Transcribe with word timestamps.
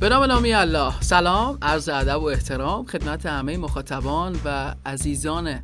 به 0.00 0.08
نام 0.08 0.24
نامی 0.24 0.52
الله. 0.52 1.00
سلام 1.00 1.58
عرض 1.62 1.88
ادب 1.88 2.22
و 2.22 2.24
احترام 2.24 2.86
خدمت 2.86 3.26
همه 3.26 3.56
مخاطبان 3.56 4.40
و 4.44 4.74
عزیزان 4.86 5.60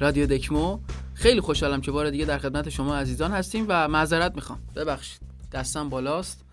رادیو 0.00 0.26
دکمو. 0.26 0.78
خیلی 1.14 1.40
خوشحالم 1.40 1.80
که 1.80 1.90
بار 1.90 2.10
دیگه 2.10 2.24
در 2.24 2.38
خدمت 2.38 2.68
شما 2.68 2.96
عزیزان 2.96 3.32
هستیم 3.32 3.64
و 3.68 3.88
معذرت 3.88 4.34
می‌خوام. 4.34 4.58
ببخشید 4.76 5.20
دستم 5.52 5.88
بالاست. 5.88 6.44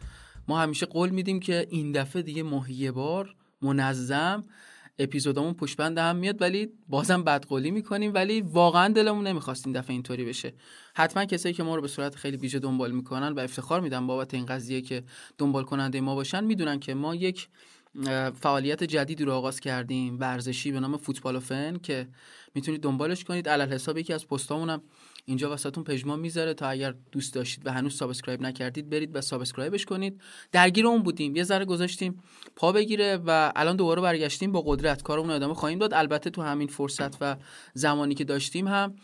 ما 0.47 0.59
همیشه 0.59 0.86
قول 0.86 1.09
میدیم 1.09 1.39
که 1.39 1.67
این 1.70 1.91
دفعه 1.91 2.21
دیگه 2.21 2.44
ماهی 2.44 2.91
بار 2.91 3.35
منظم 3.61 4.43
اپیزودامون 5.04 5.54
پشبند 5.54 5.97
هم 5.97 6.15
میاد 6.15 6.42
ولی 6.42 6.70
بازم 6.88 7.24
بدقولی 7.24 7.72
می‌کنیم 7.72 8.13
ولی 8.13 8.42
واقعا 8.42 8.94
دلمون 8.94 9.28
نمی‌خواست 9.28 9.68
این 9.68 9.76
دفعه 9.76 9.92
اینطوری 9.92 10.26
بشه. 10.26 10.54
حتما 10.96 11.26
کسایی 11.26 11.56
که 11.56 11.63
ما 11.63 11.76
رو 11.76 11.81
به 11.81 11.88
صورت 11.88 12.15
خیلی 12.15 12.38
ویژه 12.38 12.60
دنبال 12.60 12.92
می‌کنن 12.92 13.28
و 13.28 13.40
افتخار 13.40 13.82
میدن 13.82 14.08
بابت 14.08 14.33
این 14.33 14.46
قضیه 14.46 14.82
که 14.82 15.04
دنبال 15.37 15.64
کننده 15.64 16.02
ما 16.02 16.16
باشن 16.16 16.44
می‌دونن 16.44 16.80
که 16.80 16.94
ما 16.94 17.16
یک 17.16 17.48
فعالیت 18.42 18.84
جدیدی 18.84 19.26
رو 19.26 19.34
آغاز 19.34 19.59
کردیم 19.59 20.20
ورزشی 20.20 20.72
به 20.72 20.80
نام 20.80 20.98
فوتبال 20.98 21.36
و 21.36 21.40
فن 21.40 21.78
که 21.78 22.08
می‌تونید 22.56 22.81
دنبالش 22.81 23.23
کنید. 23.23 23.50
علی‌الحساب 23.50 23.98
یکی 23.98 24.14
از 24.14 24.28
پستامونم 24.28 24.81
اینجا 25.31 25.53
واستون 25.54 25.84
پژمان 25.84 26.20
می‌ذاره 26.20 26.53
تا 26.53 26.67
اگر 26.67 26.94
دوست 27.12 27.34
داشتید 27.34 27.67
و 27.67 27.72
هنوز 27.72 27.95
subscribe 27.95 28.41
نکردید 28.41 28.89
برید 28.89 29.16
و 29.16 29.22
subscribe 29.22 29.74
ش 29.74 29.86
کنید. 29.85 30.22
درگیر 30.52 30.88
اون 30.88 31.03
بودیم. 31.03 31.35
یه 31.35 31.44
ذره 31.44 31.66
گذاشتیم 31.66 32.23
پا 32.55 32.72
بگیره 32.72 33.20
و 33.26 33.52
الان 33.55 33.75
دوباره 33.75 34.02
برگشتیم 34.02 34.52
با 34.52 34.63
قدرت. 34.66 35.02
کارمون 35.02 35.30
ادامه 35.30 35.53
خواهیم 35.53 35.80
داد. 35.80 35.94
البته 35.94 36.30
تو 36.30 36.41
همین 36.41 36.67
فرصت 36.67 37.22
و 37.22 37.36
زمانی 37.73 38.16
که 38.16 38.23
داشتیم 38.23 38.67
هم 38.67 38.95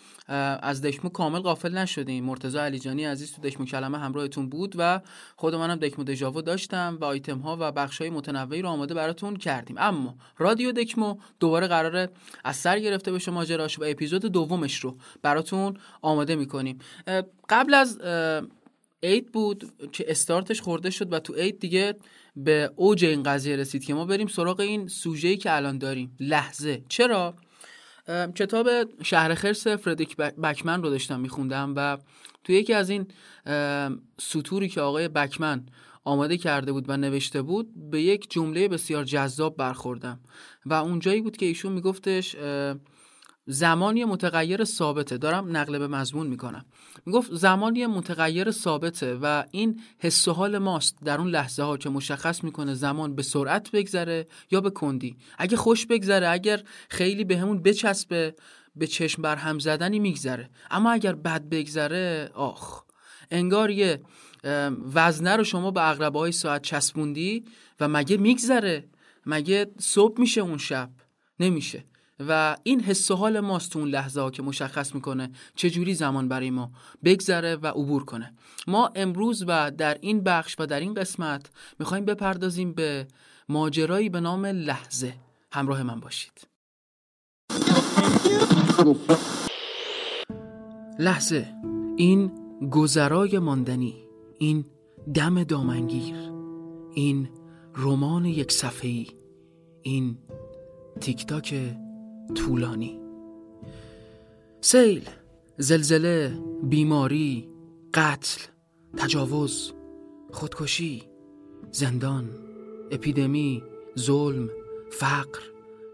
از 0.61 0.81
دکمو 0.81 1.09
کامل 1.09 1.39
غافل 1.39 1.77
نشدیم. 1.77 2.25
مرتضی 2.25 2.57
علیجانی 2.57 3.05
عزیز 3.05 3.33
تو 3.33 3.41
دکمو 3.41 3.65
کلمه 3.65 3.97
همراهتون 3.97 4.49
بود 4.49 4.75
و 4.77 5.01
خود 5.35 5.55
منم 5.55 5.75
دکمو 5.75 6.05
دژاوو 6.05 6.41
داشتم 6.41 6.97
و 7.01 7.05
آیتم 7.05 7.39
ها 7.39 7.57
و 7.59 7.71
بخش 7.71 8.01
های 8.01 8.09
متنوعی 8.09 8.61
رو 8.61 8.69
آماده 8.69 8.93
براتون 8.93 9.35
کردیم. 9.35 9.75
اما 9.79 10.15
رادیو 10.37 10.71
دکمو 10.71 11.17
دوباره 11.39 11.67
قراره 11.67 12.09
از 12.43 12.55
سر 12.55 12.79
گرفته 12.79 13.11
بشه 13.11 13.31
ماجراش 13.31 13.79
و 13.79 13.83
اپیزود 13.87 14.25
دومش 14.25 14.79
رو 14.79 14.97
براتون 15.21 15.77
می‌کنیم. 16.25 16.79
قبل 17.49 17.73
از 17.73 17.99
اید 18.99 19.31
بود 19.31 19.73
که 19.91 20.05
استارتش 20.07 20.61
خورده 20.61 20.89
شد 20.89 21.13
و 21.13 21.19
تو 21.19 21.33
اید 21.33 21.59
دیگه 21.59 21.95
به 22.35 22.71
اوج 22.75 23.05
این 23.05 23.23
قضیه 23.23 23.55
رسید 23.55 23.85
که 23.85 23.93
ما 23.93 24.05
بریم 24.05 24.27
سراغ 24.27 24.59
این 24.59 24.87
سوژه‌ای 24.87 25.37
که 25.37 25.55
الان 25.55 25.77
داریم. 25.77 26.15
لحظه. 26.19 26.83
چرا؟ 26.89 27.33
کتاب 28.35 28.67
شهر 29.03 29.35
خرس 29.35 29.67
فردریک 29.67 30.15
بکمن 30.17 30.83
رو 30.83 30.89
داشتم 30.89 31.19
میخوندم 31.19 31.73
و 31.75 31.97
تو 32.43 32.53
یکی 32.53 32.73
از 32.73 32.89
این 32.89 33.07
سطوری 34.19 34.69
که 34.69 34.81
آقای 34.81 35.07
بکمن 35.07 35.65
آماده 36.03 36.37
کرده 36.37 36.71
بود 36.71 36.85
و 36.87 36.97
نوشته 36.97 37.41
بود 37.41 37.89
به 37.91 38.01
یک 38.01 38.31
جمله 38.31 38.67
بسیار 38.67 39.03
جذاب 39.03 39.57
برخوردم. 39.57 40.19
و 40.65 40.73
اونجایی 40.73 41.21
بود 41.21 41.37
که 41.37 41.45
ایشون 41.45 41.71
میگفتش 41.71 42.35
زمانی 43.47 44.05
متغیر 44.05 44.63
ثابته. 44.63 45.17
دارم 45.17 45.57
نقل 45.57 45.77
به 45.77 45.87
مضمون 45.87 46.27
می‌کنم. 46.27 46.65
می‌گفت 47.05 47.33
زمانی 47.33 47.85
متغیر 47.85 48.51
ثابته 48.51 49.15
و 49.21 49.43
این 49.51 49.81
حس 49.99 50.27
و 50.27 50.33
حال 50.33 50.57
ماست. 50.57 50.97
در 51.05 51.19
اون 51.19 51.29
لحظه 51.29 51.63
ها 51.63 51.77
که 51.77 51.89
مشخص 51.89 52.43
می‌کنه 52.43 52.73
زمان 52.73 53.15
به 53.15 53.23
سرعت 53.23 53.71
بگذره 53.71 54.27
یا 54.51 54.61
به 54.61 54.69
کندی. 54.69 55.17
اگه 55.37 55.57
خوش 55.57 55.85
بگذره 55.85 56.29
اگر 56.29 56.63
خیلی 56.89 57.23
به 57.23 57.37
همون 57.37 57.61
بچسبه 57.61 58.35
به 58.75 58.87
چشم 58.87 59.21
بر 59.21 59.35
هم 59.35 59.59
زدنی 59.59 59.99
میگذره. 59.99 60.49
اما 60.71 60.91
اگر 60.91 61.15
بد 61.15 61.49
بگذره 61.49 62.31
آخ. 62.33 62.83
انگار 63.31 63.71
یه 63.71 64.01
وزنه 64.93 65.35
رو 65.35 65.43
شما 65.43 65.71
به 65.71 65.89
اقربه 65.89 66.19
های 66.19 66.31
ساعت 66.31 66.61
چسبوندی 66.61 67.45
و 67.79 67.87
مگه 67.87 68.17
میگذره؟ 68.17 68.89
مگه 69.25 69.71
صبح 69.79 70.19
میشه 70.19 70.41
اون 70.41 70.57
شب؟ 70.57 70.89
نمیشه. 71.39 71.85
و 72.19 72.57
این 72.63 72.81
حس 72.81 73.11
و 73.11 73.15
حال 73.15 73.39
ماست 73.39 73.71
تو 73.71 73.79
اون 73.79 73.87
لحظه 73.87 74.21
ها 74.21 74.31
که 74.31 74.43
مشخص 74.43 74.95
می‌کنه 74.95 75.31
چه 75.55 75.69
جوری 75.69 75.93
زمان 75.93 76.27
برای 76.27 76.49
ما 76.49 76.71
بگذره 77.03 77.55
و 77.55 77.67
عبور 77.67 78.05
کنه. 78.05 78.33
ما 78.67 78.91
امروز 78.95 79.43
و 79.47 79.71
در 79.71 79.97
این 80.01 80.23
بخش 80.23 80.55
و 80.59 80.65
در 80.65 80.79
این 80.79 80.93
قسمت 80.93 81.49
می‌خوایم 81.79 82.05
بپردازیم 82.05 82.73
به 82.73 83.07
ماجرایی 83.49 84.09
به 84.09 84.19
نام 84.19 84.45
لحظه. 84.45 85.13
همراه 85.51 85.83
من 85.83 85.99
باشید. 85.99 86.47
لحظه. 90.99 91.53
این 91.97 92.31
گذرای 92.71 93.39
ماندنی. 93.39 93.95
این 94.39 94.65
دم 95.13 95.43
دامنگیر. 95.43 96.15
این 96.93 97.29
رمان 97.75 98.25
یک 98.25 98.51
صفحه‌ای. 98.51 99.07
این 99.81 100.17
تیک 101.01 101.25
تاک 101.25 101.55
طولانی. 102.35 102.99
سیل 104.61 105.09
زلزله 105.57 106.39
بیماری 106.63 107.49
قتل 107.93 108.41
تجاوز 108.97 109.73
خودکشی 110.31 111.03
زندان 111.71 112.29
اپیدمی 112.91 113.63
ظلم 113.99 114.49
فقر 114.91 115.39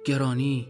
گرانی 0.06 0.68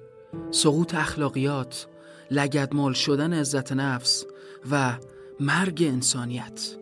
سقوط 0.52 0.96
اخلاقیات 0.96 1.88
لگدمال 2.31 2.94
شدن 2.94 3.34
عزت 3.34 3.72
نفس 3.72 4.25
و 4.72 4.97
مرگ 5.40 5.84
انسانیت. 5.88 6.75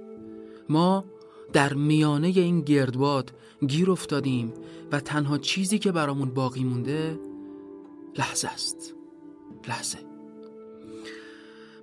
ما 0.70 1.06
در 1.53 1.74
میانه 1.74 2.28
این 2.28 2.62
گردباد 2.62 3.31
گیر 3.68 3.91
افتادیم 3.91 4.53
و 4.91 5.00
تنها 5.00 5.38
چیزی 5.38 5.80
که 5.80 5.91
برامون 5.91 6.30
باقی 6.30 6.64
مونده 6.64 7.20
لحظه 8.17 8.47
است. 8.47 8.94
لحظه. 9.67 9.97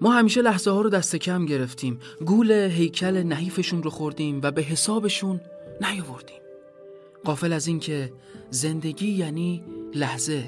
ما 0.00 0.12
همیشه 0.12 0.42
لحظه 0.42 0.70
ها 0.70 0.80
رو 0.80 0.90
دست 0.90 1.16
کم 1.16 1.46
گرفتیم. 1.46 2.00
گول 2.26 2.50
هیکل 2.50 3.22
نحیفشون 3.22 3.82
رو 3.82 3.90
خوردیم 3.90 4.40
و 4.42 4.50
به 4.50 4.62
حسابشون 4.62 5.40
نیاوردیم. 5.80 6.40
قافل 7.24 7.52
از 7.52 7.66
اینکه 7.66 8.12
زندگی 8.50 9.08
یعنی 9.08 9.64
لحظه 9.94 10.44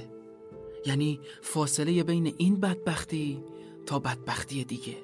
یعنی 0.87 1.21
فاصله 1.43 2.03
بین 2.03 2.35
این 2.39 2.61
بدبختی 2.61 3.41
تا 3.87 3.99
بدبختی 3.99 4.65
دیگه. 4.65 4.97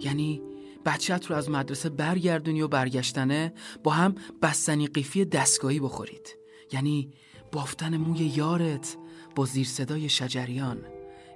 یعنی 0.00 0.42
بچت 0.86 1.26
رو 1.26 1.36
از 1.36 1.50
مدرسه 1.50 1.88
برگردونی 1.88 2.62
و 2.62 2.68
برگشتنه 2.68 3.52
با 3.82 3.90
هم 3.90 4.14
بستنی 4.42 4.86
قیفی 4.86 5.24
دستگاهی 5.24 5.80
بخورید. 5.80 6.36
یعنی 6.72 7.10
بافتن 7.52 7.96
موی 7.96 8.18
یارت 8.18 8.96
با 9.34 9.44
زیر 9.44 9.66
صدای 9.66 10.08
شجریان 10.08 10.78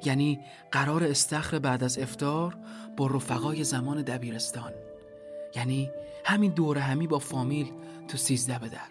یعنی 0.05 0.41
قرار 0.73 1.05
استخر 1.05 1.59
بعد 1.59 1.85
از 1.85 1.99
افتار 1.99 2.57
با 2.97 3.07
رفقای 3.07 3.65
زمان 3.65 4.03
دبیرستان 4.03 4.73
یعنی 5.57 5.91
همین 6.25 6.51
دوره 6.51 6.81
همی 6.81 7.07
با 7.07 7.19
فامیل 7.19 7.73
تو 8.09 8.19
سیزده 8.19 8.59
به 8.59 8.69
در. 8.69 8.89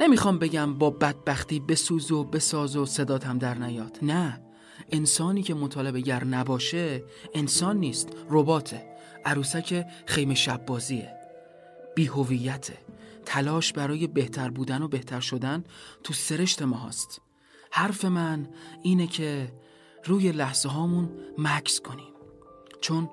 نمی‌خوام 0.00 0.38
بگم 0.38 0.74
با 0.74 0.90
بدبختی 0.90 1.60
بسوز 1.60 2.12
و 2.12 2.24
بساز 2.24 2.76
و 2.76 2.86
صدات 2.86 3.38
در 3.38 3.54
نیاد 3.54 3.98
نه. 4.02 4.40
انسانی 4.92 5.42
که 5.42 5.54
مطالبه 5.54 6.00
گر 6.00 6.24
نباشه 6.24 7.04
انسان 7.34 7.76
نیست 7.76 8.08
رباته. 8.30 8.86
عروسک 9.24 9.86
خیمه 10.06 10.34
شب 10.34 10.66
بازیه. 10.66 11.12
بیهویته. 11.94 12.78
تلاش 13.26 13.72
برای 13.72 14.06
بهتر 14.06 14.50
بودن 14.50 14.82
و 14.82 14.88
بهتر 14.88 15.20
شدن 15.20 15.64
تو 16.04 16.14
سرشت 16.14 16.62
ما 16.62 16.76
هست 16.76 17.20
حرف 17.70 18.04
من 18.04 18.48
اینه 18.82 19.06
که 19.06 19.52
روی 20.04 20.32
لحظه 20.32 20.68
هامون 20.68 21.10
مکس 21.38 21.80
کنیم. 21.80 22.14
چون 22.80 23.10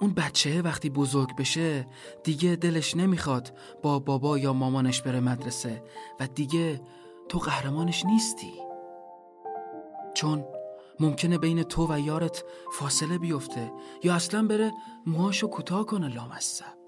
اون 0.00 0.14
بچه 0.14 0.62
وقتی 0.62 0.90
بزرگ 0.90 1.36
بشه 1.36 1.86
دیگه 2.24 2.56
دلش 2.56 2.96
نمی‌خواد 2.96 3.52
با 3.82 3.98
بابا 3.98 4.38
یا 4.38 4.52
مامانش 4.52 5.02
بره 5.02 5.20
مدرسه 5.20 5.82
و 6.20 6.26
دیگه 6.26 6.80
تو 7.28 7.38
قهرمانش 7.38 8.04
نیستی. 8.04 8.52
چون 10.14 10.44
ممکنه 11.00 11.38
بین 11.38 11.62
تو 11.62 11.92
و 11.92 12.00
یارت 12.00 12.44
فاصله 12.72 13.18
بیفته 13.18 13.72
یا 14.04 14.14
اصلا 14.14 14.46
بره 14.46 14.72
موهاشو 15.06 15.48
کوتاه 15.48 15.86
کنه 15.86 16.08
لامصب. 16.08 16.80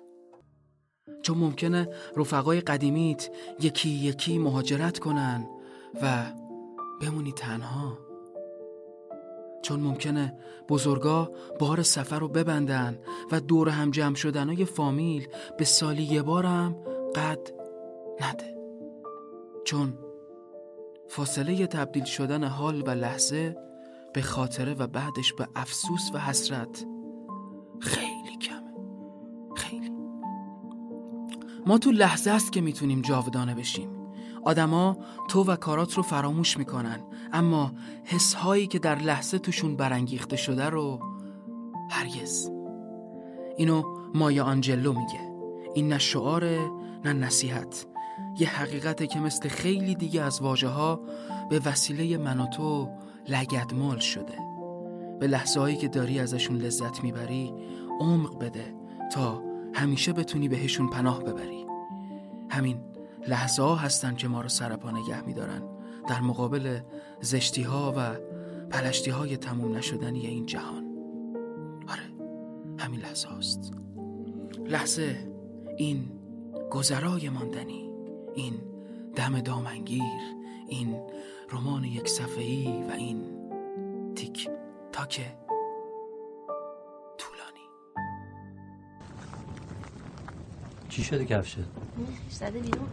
چون 1.23 1.39
ممکنه 1.39 1.89
رفقای 2.17 2.61
قدیمیت 2.61 3.31
یکی 3.61 3.91
یکی 3.91 4.39
مهاجرت 4.39 4.99
کنن 4.99 5.49
و 6.03 6.33
بمونی 7.03 7.33
تنها. 7.33 7.99
چون 9.63 9.81
ممکنه 9.81 10.39
بزرگا 10.69 11.31
بار 11.59 11.83
سفر 11.83 12.19
رو 12.19 12.29
ببندن 12.29 12.99
و 13.33 13.41
دور 13.41 13.69
هم 13.69 13.91
جمع 13.91 14.15
شدن 14.15 14.49
های 14.49 14.65
فامیل 14.65 15.29
به 15.59 15.65
سالی 15.65 16.03
یه 16.03 16.23
بارم 16.23 16.77
قد 17.15 17.51
نده. 18.21 18.57
چون 19.65 19.99
فاصله 21.09 21.67
تبدیل 21.67 22.05
شدن 22.05 22.45
حال 22.45 22.83
و 22.87 22.91
لحظه 22.91 23.57
به 24.15 24.23
خاطره 24.23 24.75
و 24.75 24.87
بعدش 24.87 25.33
به 25.33 25.49
افسوس 25.57 26.11
و 26.15 26.19
حسرت 26.19 26.87
خیلی 27.81 28.37
کمه. 28.43 28.73
خیلی. 29.57 29.93
ما 31.67 31.79
تو 31.79 31.91
لحظه 31.91 32.31
است 32.31 32.53
که 32.53 32.61
می‌تونیم 32.61 33.03
جاودانه 33.03 33.55
بشیم. 33.55 34.02
آدما 34.45 34.97
تو 35.29 35.45
و 35.45 35.57
کارات 35.57 35.95
رو 35.95 36.03
فراموش 36.03 36.59
می‌کنن. 36.59 37.01
اما 37.33 37.73
حس 38.05 38.35
هایی 38.35 38.67
که 38.67 38.79
در 38.79 38.99
لحظه 38.99 39.39
توشون 39.39 39.77
برانگیخته 39.77 40.37
شده 40.37 40.71
رو 40.71 41.01
هرگز. 41.91 42.51
اینو 43.57 43.83
مایا 44.15 44.45
آنجلو 44.45 44.93
میگه. 44.93 45.33
این 45.75 45.89
نه 45.89 45.99
شعاره 45.99 46.71
نه 47.05 47.13
نصیحت. 47.13 47.87
یه 48.39 48.49
حقیقته 48.49 49.07
که 49.07 49.21
مثل 49.21 49.49
خیلی 49.49 49.95
دیگه 49.95 50.23
از 50.23 50.43
واجه 50.43 50.69
ها 50.69 51.01
به 51.51 51.61
وسیله 51.65 52.19
من 52.19 52.41
و 52.41 52.47
تو 52.47 52.89
شده. 53.99 54.39
به 55.21 55.27
لحظه 55.27 55.61
هایی 55.61 55.77
که 55.77 55.89
داری 55.89 56.19
ازشون 56.19 56.57
لذت 56.57 57.05
می‌بری 57.05 57.55
عمق 58.01 58.39
بده 58.39 58.75
تا 59.15 59.43
همیشه 59.75 60.13
بتونی 60.13 60.49
بهشون 60.49 60.89
پناه 60.89 61.23
ببری. 61.23 61.67
همین 62.51 62.81
لحظه 63.29 63.63
ها 63.63 63.75
هستن 63.75 64.15
که 64.15 64.29
ما 64.29 64.41
رو 64.41 64.49
سرپا 64.49 64.91
نگه 64.91 65.23
میدارن. 65.27 65.63
در 66.09 66.21
مقابل 66.21 66.81
زشتی 67.21 67.63
ها 67.63 67.95
و 67.97 68.17
پلشتی 68.71 69.11
های 69.11 69.37
تموم 69.37 69.77
نشدنی 69.77 70.27
این 70.27 70.47
جهان. 70.47 70.85
آره 71.89 72.03
همین 72.79 73.01
لحظه 73.01 73.29
هاست. 73.29 73.73
لحظه 74.67 75.29
این 75.77 76.13
گذرای 76.71 77.29
ماندنی 77.29 77.91
این 78.35 78.55
دم 79.15 79.41
دامنگیر 79.41 80.03
این 80.69 81.01
رمان 81.53 81.85
یک 81.85 82.09
صفحه‌ای 82.09 82.83
و 82.89 82.91
این 82.91 83.25
تیک 84.15 84.51
تاک 84.93 85.21
چی 90.93 91.05
شده؟ 91.05 91.19
میخیش 91.19 91.57
زده 92.31 92.59
بیرون. 92.61 92.89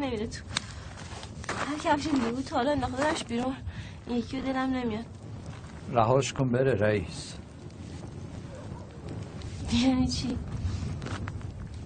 نمیره 0.00 0.26
تو. 0.26 0.40
هر 1.48 1.78
کفش 1.84 2.04
دیگه 2.06 2.30
بود 2.32 2.44
تا 2.44 2.56
حالا 2.56 2.70
انداختنش 2.70 3.24
بیرون. 3.24 3.54
یکی 4.10 4.40
دلم 4.40 4.70
نمیاد. 4.70 5.04
رهاش 5.92 6.32
کن 6.32 6.48
بره 6.48 6.74
رئیس. 6.74 7.34
یعنی 9.72 10.08
چی؟ 10.08 10.38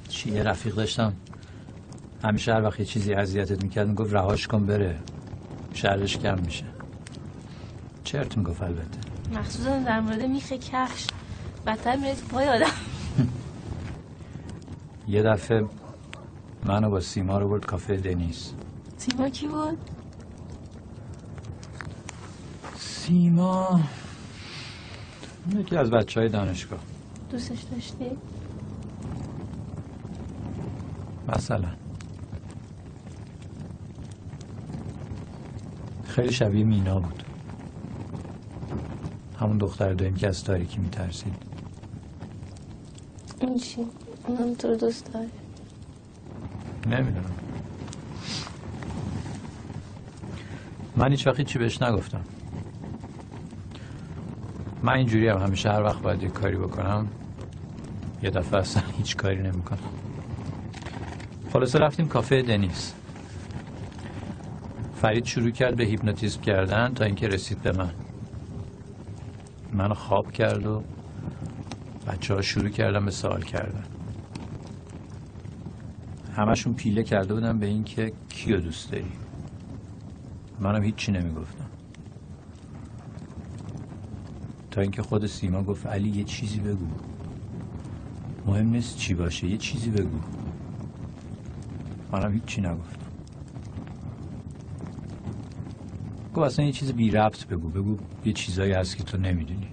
چی 0.08 0.30
یه 0.30 0.42
رفیق 0.42 0.74
داشتم. 0.74 1.12
همیشه 2.24 2.54
هر 2.54 2.62
وقت 2.62 2.80
یه 2.80 2.86
چیزی 2.86 3.14
اذیتت 3.14 3.62
می‌کرد 3.62 3.88
می‌گفت 3.88 4.14
رهاش 4.14 4.46
کن 4.46 4.66
بره. 4.66 4.98
شرش 5.74 6.18
کم 6.18 6.38
میشه. 6.38 6.64
چرت 8.04 8.36
می‌گفت 8.36 8.62
البته. 8.62 8.98
مخصوصا 9.34 9.78
در 9.78 10.00
مورد 10.00 10.22
میخ 10.22 10.52
کفش. 10.52 11.06
بدتر 11.66 11.96
میره 11.96 12.14
پای 12.14 12.48
آدم. 12.48 12.66
یه 15.12 15.22
دفعه 15.22 15.64
منو 16.64 16.90
با 16.90 17.00
سیما 17.00 17.38
رو 17.38 17.48
برد 17.48 17.66
کافه 17.66 17.96
دنیس 17.96 18.52
سیما 18.96 19.28
کی 19.28 19.48
بود؟ 19.48 19.78
سیما 22.76 23.80
یکی 25.58 25.76
از 25.76 25.90
بچه 25.90 26.20
های 26.20 26.28
دانشگاه 26.28 26.78
دوستش 27.30 27.62
داشتی؟ 27.62 28.10
مثلا 31.28 31.68
خیلی 36.04 36.32
شبیه 36.32 36.64
مینا 36.64 37.00
بود 37.00 37.22
همون 39.40 39.58
دختر 39.58 39.92
داریم 39.92 40.14
که 40.14 40.28
از 40.28 40.44
تاریکی 40.44 40.78
میترسید 40.78 41.34
این 43.40 43.58
چی؟ 43.58 43.86
اونم 44.26 44.54
تو 44.54 44.68
رو 44.68 44.76
دوست 44.76 45.12
داره 45.12 45.28
نمی‌دونم. 46.86 47.32
من 50.96 51.10
هیچ 51.10 51.26
وقت 51.26 51.40
چی 51.40 51.58
بهش 51.58 51.82
نگفتم. 51.82 52.24
من 54.82 54.92
اینجوری 54.92 55.28
هم 55.28 55.38
همیشه 55.38 55.70
هر 55.70 55.82
وقت 55.82 56.02
باید 56.02 56.22
یه 56.22 56.28
کاری 56.28 56.56
بکنم 56.56 57.08
یه 58.22 58.30
دفعه 58.30 58.60
اصلا 58.60 58.82
هیچ 58.98 59.16
کاری 59.16 59.42
نمی‌کنم. 59.42 59.78
خلاصه 61.52 61.78
رفتیم 61.78 62.08
کافه 62.08 62.42
دنیس 62.42 62.94
فرید 65.00 65.24
شروع 65.24 65.50
کرد 65.50 65.76
به 65.76 65.84
هیپنوتیزم 65.84 66.40
کردن 66.40 66.94
تا 66.94 67.04
اینکه 67.04 67.28
رسید 67.28 67.62
به 67.62 67.72
من. 67.72 67.90
منو 69.72 69.94
خواب 69.94 70.32
کرد 70.32 70.66
و 70.66 70.82
بچه 72.08 72.34
ها 72.34 72.42
شروع 72.42 72.68
کردن 72.68 73.04
به 73.04 73.10
سوال 73.10 73.42
کردن. 73.42 73.84
همشون 76.36 76.74
پیله 76.74 77.02
کرده 77.02 77.34
بودن 77.34 77.58
به 77.58 77.66
اینکه 77.66 78.12
کیو 78.28 78.60
دوست 78.60 78.90
داری. 78.90 79.12
منم 80.60 80.82
هیچی 80.82 81.12
نمی‌گفتم. 81.12 81.66
تا 84.70 84.80
اینکه 84.80 85.02
خود 85.02 85.26
سیما 85.26 85.62
گفت 85.62 85.86
علی 85.86 86.08
یه 86.08 86.24
چیزی 86.24 86.60
بگو. 86.60 86.86
مهم 88.46 88.66
نیست 88.66 88.96
چی 88.96 89.14
باشه 89.14 89.46
یه 89.48 89.56
چیزی 89.56 89.90
بگو. 89.90 90.18
منم 92.12 92.32
هیچی 92.32 92.60
نگفتم. 92.60 93.06
گفت 96.34 96.46
اصلا 96.46 96.64
یه 96.64 96.72
چیز 96.72 96.92
بی 96.92 97.10
ربط 97.10 97.46
بگو 97.46 97.68
بگو 97.68 97.98
یه 98.24 98.32
چیزایی 98.32 98.72
هست 98.72 98.96
که 98.96 99.02
تو 99.02 99.18
نمی‌دونی. 99.18 99.68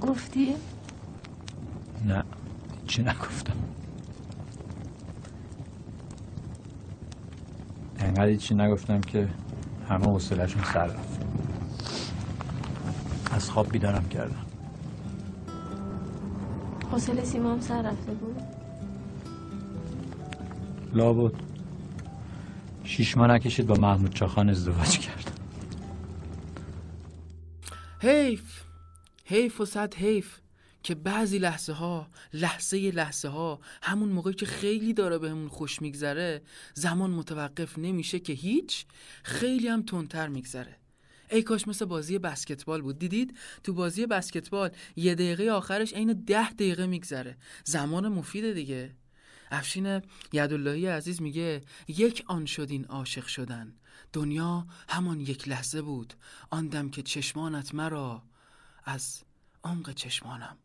گفتی؟ 0.00 0.54
نه 2.06 2.24
چی 2.86 3.02
نگفتم. 3.02 3.56
انقدر 8.12 8.36
چی 8.36 8.54
نگفتم 8.54 9.00
که 9.00 9.28
همه 9.88 10.06
حوصله‌شون 10.06 10.62
سر 10.62 10.86
رفت. 10.86 11.20
از 13.30 13.50
خواب 13.50 13.68
بیدارم 13.72 14.08
کردم. 14.08 14.46
حوصله 16.90 17.24
سیما 17.24 17.52
هم 17.52 17.60
سر 17.60 17.82
رفته 17.82 18.12
بود؟ 18.12 18.36
لابد 20.92 21.34
شیش 22.84 23.16
ماه 23.16 23.26
نکشید 23.26 23.66
با 23.66 23.74
محمود 23.74 24.14
چاخان 24.14 24.48
ازدواج 24.48 24.98
کرد. 24.98 25.40
حیف. 28.00 28.62
حیف 29.24 29.60
و 29.60 29.64
صد 29.64 29.94
حیف. 29.94 30.41
که 30.82 30.94
بعضی 30.94 31.38
لحظه 31.38 31.72
ها 31.72 32.10
لحظه 32.32 32.90
لحظه 32.90 33.28
ها 33.28 33.60
همون 33.82 34.08
موقعی 34.08 34.34
که 34.34 34.46
خیلی 34.46 34.94
داره 34.94 35.18
بهمون 35.18 35.48
خوش 35.48 35.82
میگذره 35.82 36.42
زمان 36.74 37.10
متوقف 37.10 37.78
نمیشه 37.78 38.18
که 38.18 38.32
هیچ 38.32 38.86
خیلی 39.22 39.68
هم 39.68 39.82
تندتر 39.82 40.28
میگذره. 40.28 40.76
ای 41.30 41.42
کاش 41.42 41.68
مثل 41.68 41.84
بازی 41.84 42.18
بسکتبال 42.18 42.82
بود. 42.82 42.98
دیدید؟ 42.98 43.38
تو 43.62 43.72
بازی 43.72 44.06
بسکتبال 44.06 44.70
یه 44.96 45.14
دقیقه 45.14 45.50
آخرش 45.50 45.92
عین 45.92 46.12
ده 46.12 46.50
دقیقه 46.50 46.86
میگذره. 46.86 47.36
زمان 47.64 48.08
مفیده 48.08 48.52
دیگه. 48.52 48.94
افشین 49.50 50.02
یداللهی 50.32 50.86
عزیز 50.86 51.22
میگه 51.22 51.62
یک 51.88 52.24
آن 52.26 52.46
شدین 52.46 52.84
عاشق 52.84 53.26
شدن. 53.26 53.74
دنیا 54.12 54.66
همان 54.88 55.20
یک 55.20 55.48
لحظه 55.48 55.82
بود. 55.82 56.14
آن 56.50 56.68
دم 56.68 56.88
که 56.88 57.02
چشمانت 57.02 57.74
مرا 57.74 58.22
از 58.84 59.22
عمق 59.64 59.94
چشمانم. 59.94 60.56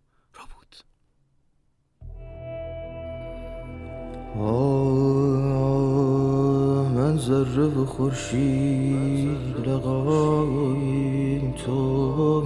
من 6.96 7.17
ذره 7.17 7.63
و 7.63 7.86
خورشید 7.86 9.38
لقای 9.67 11.41
تو 11.65 12.44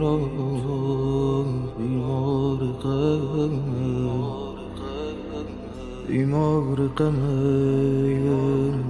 را 0.00 0.18
بیمار 1.78 2.58
غم 2.82 3.50
بیمار 6.08 6.88
غم 6.96 7.16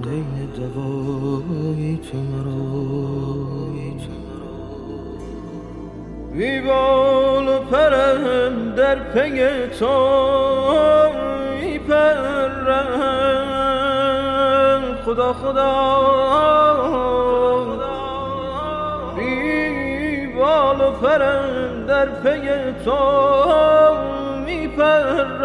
دین 0.03 0.49
دوای 0.57 1.97
تو 1.97 2.19
مرا. 2.19 3.01
بیبال 6.33 7.49
و 7.49 7.59
پرم 7.71 8.75
در 8.75 8.99
پی 9.13 9.67
تو 9.79 10.90
خدا 15.05 15.33
خدا. 15.33 15.71
بیبال 19.17 20.81
و 20.81 20.91
پرم 20.91 21.87
در 21.87 22.07
پی 22.07 22.73
تو 22.85 22.99
میپرم 24.47 25.41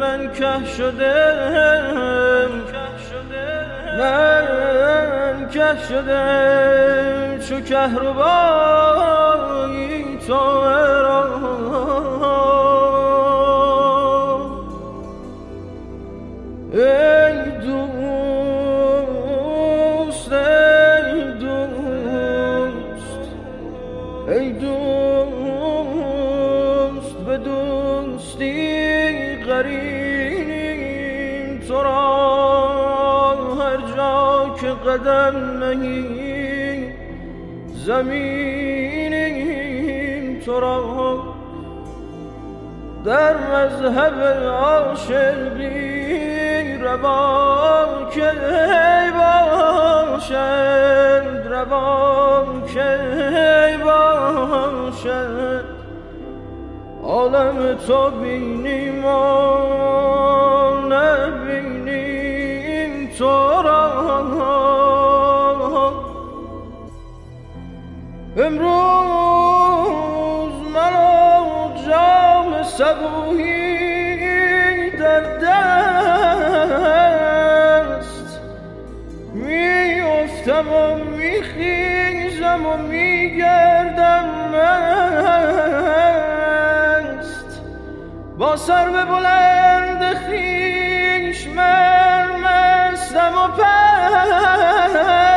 من 0.00 0.32
که 0.32 0.64
شدم. 0.76 2.50
من 3.98 5.48
که 5.50 5.68
شدم. 5.88 7.38
چو 7.48 7.60
کهربایی 7.60 8.56
تو 10.26 10.64
را 11.02 11.25
قرینیم 29.62 31.48
تو 31.68 31.82
را 31.82 33.36
هر 33.60 33.76
جا 33.96 34.54
که 34.60 34.66
قدم 34.66 35.36
نهی 35.64 36.92
زمینیم 37.74 39.06
تو 40.40 40.60
را 40.60 41.36
در 43.04 43.36
مذهب 43.36 44.22
عاشقی 44.48 45.76
روان 46.78 48.10
که 48.10 48.32
باشد 49.18 50.46
روان 51.50 52.62
که 52.74 52.98
باشد 53.84 55.55
عالم 57.16 57.74
تو 57.86 58.10
بینیم 58.10 59.04
و 59.04 59.08
نبینیم 60.90 62.12
تو 63.18 63.62
را. 63.62 63.86
امروز 68.36 69.76
منو 70.74 71.74
جام 71.88 72.62
سبوهی 72.62 73.70
در 74.90 75.20
دست 75.20 75.90
میافتم 79.34 80.68
و 80.72 80.94
میخیزم 81.16 82.66
و 82.66 82.76
میگردم. 82.76 83.65
با 88.38 88.56
سر 88.56 88.90
به 88.90 89.04
بلند 89.04 90.14
خیش 90.14 91.46
من 91.46 92.26
مستم 92.40 93.34
و 93.34 93.48
پس 93.48 95.35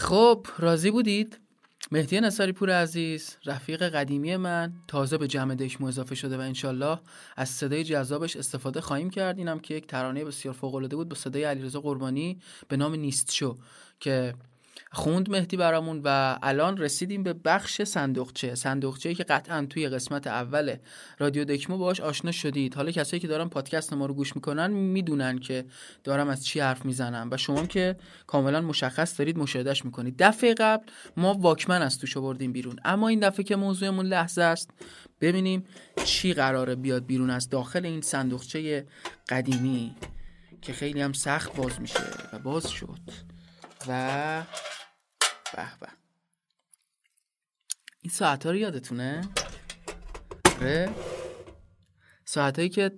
خب 0.00 0.46
راضی 0.58 0.90
بودید؟ 0.90 1.40
مهدی 1.92 2.20
نصاری 2.20 2.52
پور 2.52 2.70
عزیز 2.70 3.36
رفیق 3.46 3.82
قدیمی 3.82 4.36
من 4.36 4.72
تازه 4.88 5.18
به 5.18 5.28
جمع 5.28 5.54
دشمو 5.54 5.86
اضافه 5.86 6.14
شده 6.14 6.36
و 6.36 6.40
انشالله 6.40 6.98
از 7.36 7.48
صدای 7.48 7.84
جذابش 7.84 8.36
استفاده 8.36 8.80
خواهیم 8.80 9.10
کرد 9.10 9.38
اینم 9.38 9.58
که 9.58 9.74
یک 9.74 9.86
ترانه 9.86 10.24
بسیار 10.24 10.54
فوق‌العاده 10.54 10.96
بود 10.96 11.08
با 11.08 11.14
صدای 11.14 11.44
علیرضا 11.44 11.80
قربانی 11.80 12.40
به 12.68 12.76
نام 12.76 12.94
نیست 12.94 13.32
شو 13.32 13.58
که 14.00 14.34
خوند 14.92 15.30
مهدی 15.30 15.56
برامون 15.56 16.00
و 16.04 16.38
الان 16.42 16.76
رسیدیم 16.76 17.22
به 17.22 17.32
بخش 17.32 17.82
صندوقچه. 17.82 18.54
صندوقچه 18.54 19.14
که 19.14 19.24
قطعا 19.24 19.66
توی 19.70 19.88
قسمت 19.88 20.26
اول 20.26 20.76
رادیو 21.18 21.44
دکمو 21.44 21.78
باهاش 21.78 22.00
آشنا 22.00 22.32
شدید. 22.32 22.74
حالا 22.74 22.90
کسایی 22.90 23.20
که 23.20 23.28
دارن 23.28 23.48
پادکست 23.48 23.92
ما 23.92 24.06
رو 24.06 24.14
گوش 24.14 24.36
می‌کنن 24.36 24.70
می‌دونن 24.70 25.38
که 25.38 25.64
دارم 26.04 26.28
از 26.28 26.44
چی 26.44 26.60
حرف 26.60 26.84
می‌زنم 26.84 27.28
و 27.32 27.36
شما 27.36 27.66
که 27.66 27.96
کاملا 28.26 28.60
مشخص 28.60 29.18
دارید 29.18 29.38
مشاهدهش 29.38 29.84
می‌کنید. 29.84 30.14
دفعه 30.18 30.54
قبل 30.54 30.84
ما 31.16 31.34
واکمن 31.34 31.82
از 31.82 31.98
توش 31.98 32.16
آوردیم 32.16 32.52
بیرون. 32.52 32.76
اما 32.84 33.08
این 33.08 33.20
دفعه 33.20 33.44
که 33.44 33.56
موضوعمون 33.56 34.06
لحظه 34.06 34.42
است 34.42 34.70
ببینیم 35.20 35.64
چی 36.04 36.32
قراره 36.32 36.74
بیاد 36.74 37.06
بیرون 37.06 37.30
از 37.30 37.48
داخل 37.48 37.86
این 37.86 38.00
صندوقچه 38.00 38.86
قدیمی 39.28 39.94
که 40.62 40.72
خیلی 40.72 41.00
هم 41.00 41.12
سخت 41.12 41.56
باز 41.56 41.80
میشه 41.80 42.00
و 42.32 42.38
باز 42.38 42.70
شد. 42.70 43.29
و 43.88 44.42
به 45.56 45.68
به. 45.80 45.88
این 48.02 48.10
ساعت 48.10 48.46
ها 48.46 48.50
رو 48.50 48.56
یادتونه؟ 48.56 49.28
آره. 50.60 50.90
ساعت 52.24 52.72
که 52.72 52.92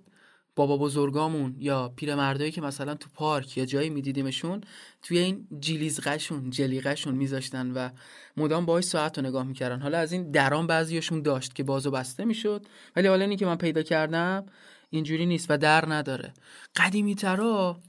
بابا 0.56 0.76
بزرگامون 0.76 1.56
یا 1.58 1.88
پیرمردایی 1.88 2.50
که 2.50 2.60
مثلا 2.60 2.94
تو 2.94 3.08
پارک 3.14 3.58
یا 3.58 3.64
جایی 3.64 3.90
میدیدیمشون 3.90 4.60
توی 5.02 5.18
این 5.18 5.48
جلیزقشون 5.60 6.50
جلیقشون 6.50 7.14
میذاشتن 7.14 7.70
و 7.70 7.88
مدام 8.36 8.66
باهاش 8.66 8.84
ساعت 8.84 9.18
رو 9.18 9.24
نگاه 9.24 9.44
می‌کردن. 9.44 9.80
حالا 9.80 9.98
از 9.98 10.12
این 10.12 10.30
درام 10.30 10.66
بعضیاشون 10.66 11.22
داشت 11.22 11.54
که 11.54 11.62
بازو 11.62 11.90
بسته 11.90 12.24
می‌شد 12.24 12.66
ولی 12.96 13.08
حالا 13.08 13.24
اینی 13.24 13.36
که 13.36 13.46
من 13.46 13.56
پیدا 13.56 13.82
کردم 13.82 14.46
اینجوری 14.90 15.26
نیست 15.26 15.46
و 15.50 15.56
در 15.58 15.92
نداره. 15.92 16.34
قدیمی 16.76 17.14
ترا 17.14 17.80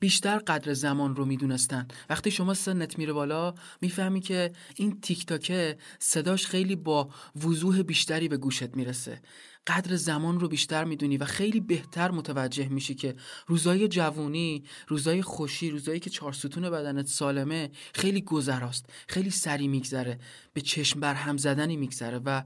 بیشتر 0.00 0.38
قدر 0.38 0.72
زمان 0.72 1.16
رو 1.16 1.24
می‌دونستن. 1.24 1.88
وقتی 2.10 2.30
شما 2.30 2.54
سنت 2.54 2.98
میره 2.98 3.12
بالا 3.12 3.54
می‌فهمی 3.80 4.20
که 4.20 4.52
این 4.76 5.00
تیک 5.00 5.26
تاکه 5.26 5.78
صداش 5.98 6.46
خیلی 6.46 6.76
با 6.76 7.08
وضوح 7.44 7.82
بیشتری 7.82 8.28
به 8.28 8.36
گوشت 8.36 8.76
می‌رسه. 8.76 9.22
قدر 9.66 9.96
زمان 9.96 10.40
رو 10.40 10.48
بیشتر 10.48 10.84
می‌دونی 10.84 11.16
و 11.16 11.24
خیلی 11.24 11.60
بهتر 11.60 12.10
متوجه 12.10 12.68
میشی 12.68 12.94
که 12.94 13.14
روزای 13.46 13.88
جوونی 13.88 14.64
روزای 14.88 15.22
خوشی 15.22 15.70
روزایی 15.70 16.00
که 16.00 16.10
چهار 16.10 16.32
ستون 16.32 16.70
بدنت 16.70 17.06
سالمه 17.06 17.70
خیلی 17.94 18.20
گذراست 18.20 18.86
خیلی 19.08 19.30
سری 19.30 19.68
میگذره 19.68 20.18
به 20.52 20.60
چشم 20.60 21.00
بر 21.00 21.14
هم 21.14 21.36
زدنی 21.36 21.76
میگذره 21.76 22.18
و 22.18 22.42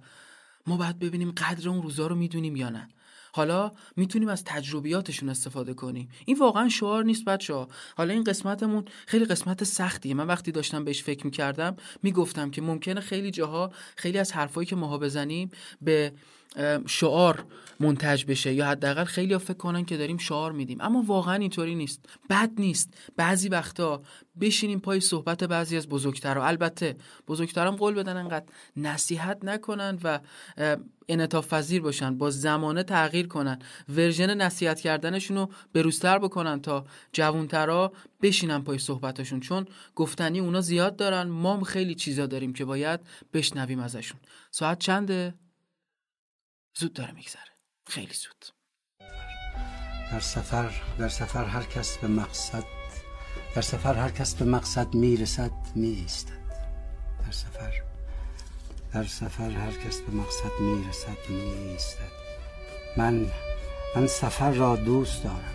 ما 0.66 0.76
باید 0.76 0.99
ببینیم 0.99 1.30
قدر 1.30 1.68
اون 1.68 1.82
روزا 1.82 2.06
رو 2.06 2.16
می‌دونیم 2.16 2.56
یا 2.56 2.68
نه. 2.68 2.88
حالا 3.37 3.73
می‌تونیم 3.97 4.29
از 4.29 4.45
تجربیاتشون 4.45 5.29
استفاده 5.29 5.75
کنیم. 5.75 6.09
این 6.25 6.38
واقعا 6.38 6.69
شعار 6.69 7.05
نیست 7.05 7.25
بچه 7.25 7.55
ها 7.55 7.69
حالا 7.97 8.12
این 8.12 8.25
قسمتمون 8.25 8.85
خیلی 9.07 9.25
قسمت 9.25 9.64
سختیه. 9.64 10.14
من 10.14 10.26
وقتی 10.26 10.53
داشتم 10.53 10.85
بهش 10.85 11.03
فکر 11.03 11.25
می‌کردم 11.25 11.76
می‌گفتم 12.03 12.50
که 12.50 12.62
ممکنه 12.62 13.00
خیلی 13.00 13.31
جاها 13.31 13.73
خیلی 13.97 14.19
از 14.19 14.33
حرفایی 14.33 14.67
که 14.67 14.76
ماها 14.76 14.99
بزنیم 14.99 15.50
به 15.83 16.12
شعار 16.87 17.44
منتج 17.80 18.25
بشه. 18.25 18.52
یا 18.52 18.66
حداقل 18.66 19.04
خیلی 19.04 19.32
ها 19.32 19.38
فکر 19.38 19.56
کنن 19.56 19.84
که 19.84 19.96
داریم 19.96 20.18
شعار 20.18 20.52
میدیم. 20.52 20.80
اما 20.80 21.02
واقعا 21.06 21.34
اینطوری 21.34 21.75
نیست. 21.75 22.06
بد 22.30 22.50
نیست. 22.58 22.94
بعضی 23.16 23.49
وقتا 23.49 24.02
بشینیم 24.40 24.80
پای 24.80 25.00
صحبت 25.00 25.44
بعضی 25.44 25.76
از 25.76 25.88
بزرگترها. 25.88 26.46
البته 26.46 26.96
بزرگترام 27.28 27.76
قول 27.76 27.94
بدن 27.94 28.16
انقدر 28.16 28.44
نصیحت 28.76 29.44
نکنن 29.44 29.99
و 30.04 30.20
انعطاف 31.08 31.54
پذیر 31.54 31.82
باشن. 31.82 32.18
با 32.18 32.30
زمانه 32.30 32.82
تغییر 32.82 33.26
کنن. 33.26 33.58
ورژن 33.88 34.34
نصیحت 34.34 34.80
کردنشون 34.80 35.37
رو 35.37 35.50
بروزتر 35.73 36.18
بکنن 36.18 36.61
تا 36.61 36.84
جوونترا 37.12 37.92
بشینن 38.23 38.62
پای 38.62 38.78
صحبتشون. 38.78 39.40
چون 39.40 39.66
گفتنی 39.94 40.40
اونا 40.40 40.61
زیاد 40.61 40.96
دارن. 40.96 41.23
ما 41.23 41.64
خیلی 41.64 41.94
چیزا 41.94 42.26
داریم 42.26 42.52
که 42.52 42.64
باید 42.64 43.00
بشنویم 43.32 43.80
ازشون. 43.80 44.20
ساعت 44.50 44.78
چنده؟ 44.78 45.34
زود 46.76 46.93
داره 46.93 47.12
میگذره. 47.12 47.43
خیلی 47.87 48.14
زود. 48.14 48.45
در 50.12 50.21
سفر 50.21 50.71
در 50.99 51.09
سفر 51.09 51.45
هر 51.45 51.62
کس 51.62 51.97
به 51.97 52.09
مقصد 52.09 52.64
در 53.54 53.62
سفر 53.62 53.95
هر 53.95 54.11
کس 54.11 54.35
به 54.35 54.45
مقصد 54.45 54.95
می‌رسد 54.95 55.50
میایستد. 55.75 56.45
در 57.26 57.33
سفر 57.33 57.83
در 58.93 59.04
سفر 59.04 59.50
هر 59.50 59.73
کس 59.73 60.00
به 60.00 60.12
مقصد 60.12 60.61
می‌رسد 60.61 61.28
میایستد. 61.28 62.11
من 62.97 63.26
من 63.97 64.07
سفر 64.07 64.50
را 64.50 64.76
دوست 64.76 65.25
دارم 65.25 65.54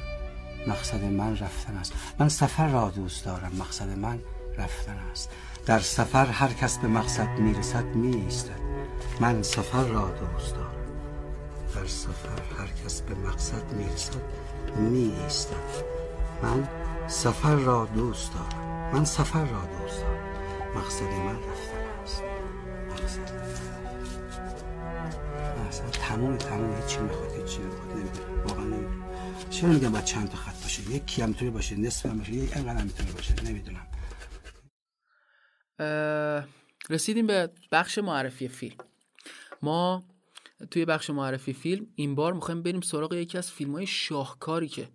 مقصد 0.67 1.03
من 1.03 1.37
رفتن 1.37 1.77
است. 1.77 1.93
من 2.19 2.29
سفر 2.29 2.67
را 2.67 2.89
دوست 2.89 3.25
دارم 3.25 3.51
مقصد 3.55 3.89
من 3.89 4.19
رفتن 4.57 4.97
است. 4.97 5.29
در 5.65 5.79
سفر 5.79 6.25
هر 6.25 6.53
کس 6.53 6.77
به 6.77 6.87
مقصد 6.87 7.27
می‌رسد 7.27 7.85
میایستد. 7.85 8.59
من 9.19 9.43
سفر 9.43 9.83
را 9.83 10.09
دوست 10.09 10.55
دارم. 10.55 10.78
در 11.75 11.87
سفر 11.87 12.41
هر 12.57 12.67
کس 12.67 13.01
به 13.01 13.15
مقصد 13.15 13.71
می‌رسد 13.71 14.21
می 14.75 15.13
ایستد 15.23 15.83
من 16.43 16.67
سفر 17.07 17.55
را 17.55 17.85
دوست 17.85 18.33
دارم. 18.33 18.91
من 18.93 19.05
سفر 19.05 19.45
را 19.45 19.61
دوست 19.61 20.01
دارم. 20.01 20.29
مقصد 20.75 21.03
من 21.03 21.35
رفتن 21.35 22.03
است. 22.03 22.23
مقصد 22.89 23.39
اصلا 25.67 25.89
تموم 25.89 26.37
تموم 26.37 26.81
هیچی 26.81 26.99
می‌خواد 26.99 27.31
هیچی 27.31 27.59
می‌خواد. 27.59 27.91
نمی‌دونم. 27.97 28.43
واقعا 28.47 28.63
نمی‌دونم. 28.63 29.05
چرا 29.49 29.69
میگم 29.69 29.91
باید 29.91 30.05
چند 30.05 30.29
تا 30.29 30.37
خط 30.37 30.61
باشه؟ 30.63 30.91
یکی 30.91 31.21
هم 31.21 31.29
می‌تونه 31.29 31.51
باشه؟ 31.51 31.75
نصف 31.75 32.05
هم 32.05 32.17
باشه؟ 32.17 32.33
یک 32.33 32.57
هم 32.57 32.83
می‌تونه 32.83 33.11
باشه؟ 33.11 33.33
نمی‌دونم. 33.43 33.87
رسیدیم 36.89 37.27
به 37.27 37.49
بخش 37.71 37.97
معرفی 37.97 38.47
فیلم. 38.47 38.77
ما 39.61 40.03
توی 40.71 40.85
بخش 40.85 41.09
معرفی 41.09 41.53
فیلم 41.53 41.87
این 41.95 42.15
بار 42.15 42.33
می‌خوایم 42.33 42.61
بریم 42.63 42.81
سراغ 42.81 43.13
یکی 43.13 43.37
از 43.37 43.51
فیلم 43.51 43.71
های 43.71 43.87
شاهکاری 43.87 44.67
که 44.67 44.89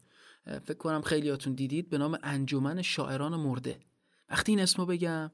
فکر 0.45 0.79
کنم 0.79 1.03
خیلیاتون 1.03 1.53
دیدید 1.53 1.91
به 1.91 1.99
نام 1.99 2.19
انجمن 2.23 2.83
شاعران 2.83 3.37
مرده. 3.37 3.81
وقتی 4.31 4.53
این 4.53 4.61
اسمو 4.61 4.87
بگم 4.87 5.31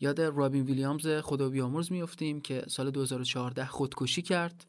یاد 0.00 0.20
رابین 0.20 0.64
ویلیامز 0.64 1.08
خدا 1.08 1.48
بیامرز 1.48 1.92
میفتیم 1.92 2.40
که 2.40 2.64
سال 2.68 2.90
2014 2.90 3.66
خودکشی 3.66 4.22
کرد 4.22 4.66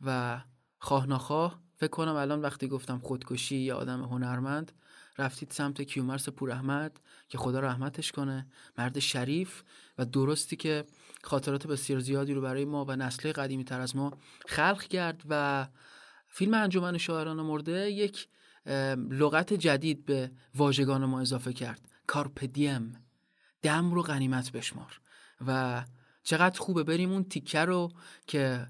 و 0.00 0.40
خواه 0.78 1.06
نخواه 1.06 1.60
فکر 1.76 1.90
کنم 1.90 2.14
الان 2.14 2.40
وقتی 2.40 2.68
گفتم 2.68 2.98
خودکشی 2.98 3.56
یا 3.56 3.76
آدم 3.76 4.02
هنرمند 4.02 4.72
رفتید 5.18 5.50
سمت 5.50 5.82
کیومرس 5.82 6.28
پوراحمد 6.28 7.00
که 7.28 7.38
خدا 7.38 7.60
رحمتش 7.60 8.12
کنه 8.12 8.46
مرد 8.78 8.98
شریف 8.98 9.62
و 9.98 10.04
درستی 10.04 10.56
که 10.56 10.84
خاطرات 11.26 11.66
بسیار 11.66 12.00
زیادی 12.00 12.34
رو 12.34 12.40
برای 12.40 12.64
ما 12.64 12.84
و 12.84 12.96
نسل 12.96 13.32
قدیمی 13.32 13.64
تر 13.64 13.80
از 13.80 13.96
ما 13.96 14.18
خلق 14.46 14.82
کرد 14.82 15.22
و 15.28 15.66
فیلم 16.28 16.54
انجمن 16.54 16.98
شاعران 16.98 17.36
مرده 17.36 17.90
یک 17.90 18.28
لغت 19.10 19.52
جدید 19.52 20.04
به 20.04 20.30
واژگان 20.54 21.04
ما 21.04 21.20
اضافه 21.20 21.52
کرد. 21.52 21.80
کارپدیم 22.06 22.92
دم 23.62 23.94
رو 23.94 24.02
غنیمت 24.02 24.52
بشمار. 24.52 25.00
و 25.46 25.84
چقدر 26.22 26.60
خوبه 26.60 26.82
بریم 26.82 27.12
اون 27.12 27.24
تیکه 27.24 27.60
رو 27.60 27.92
که 28.26 28.66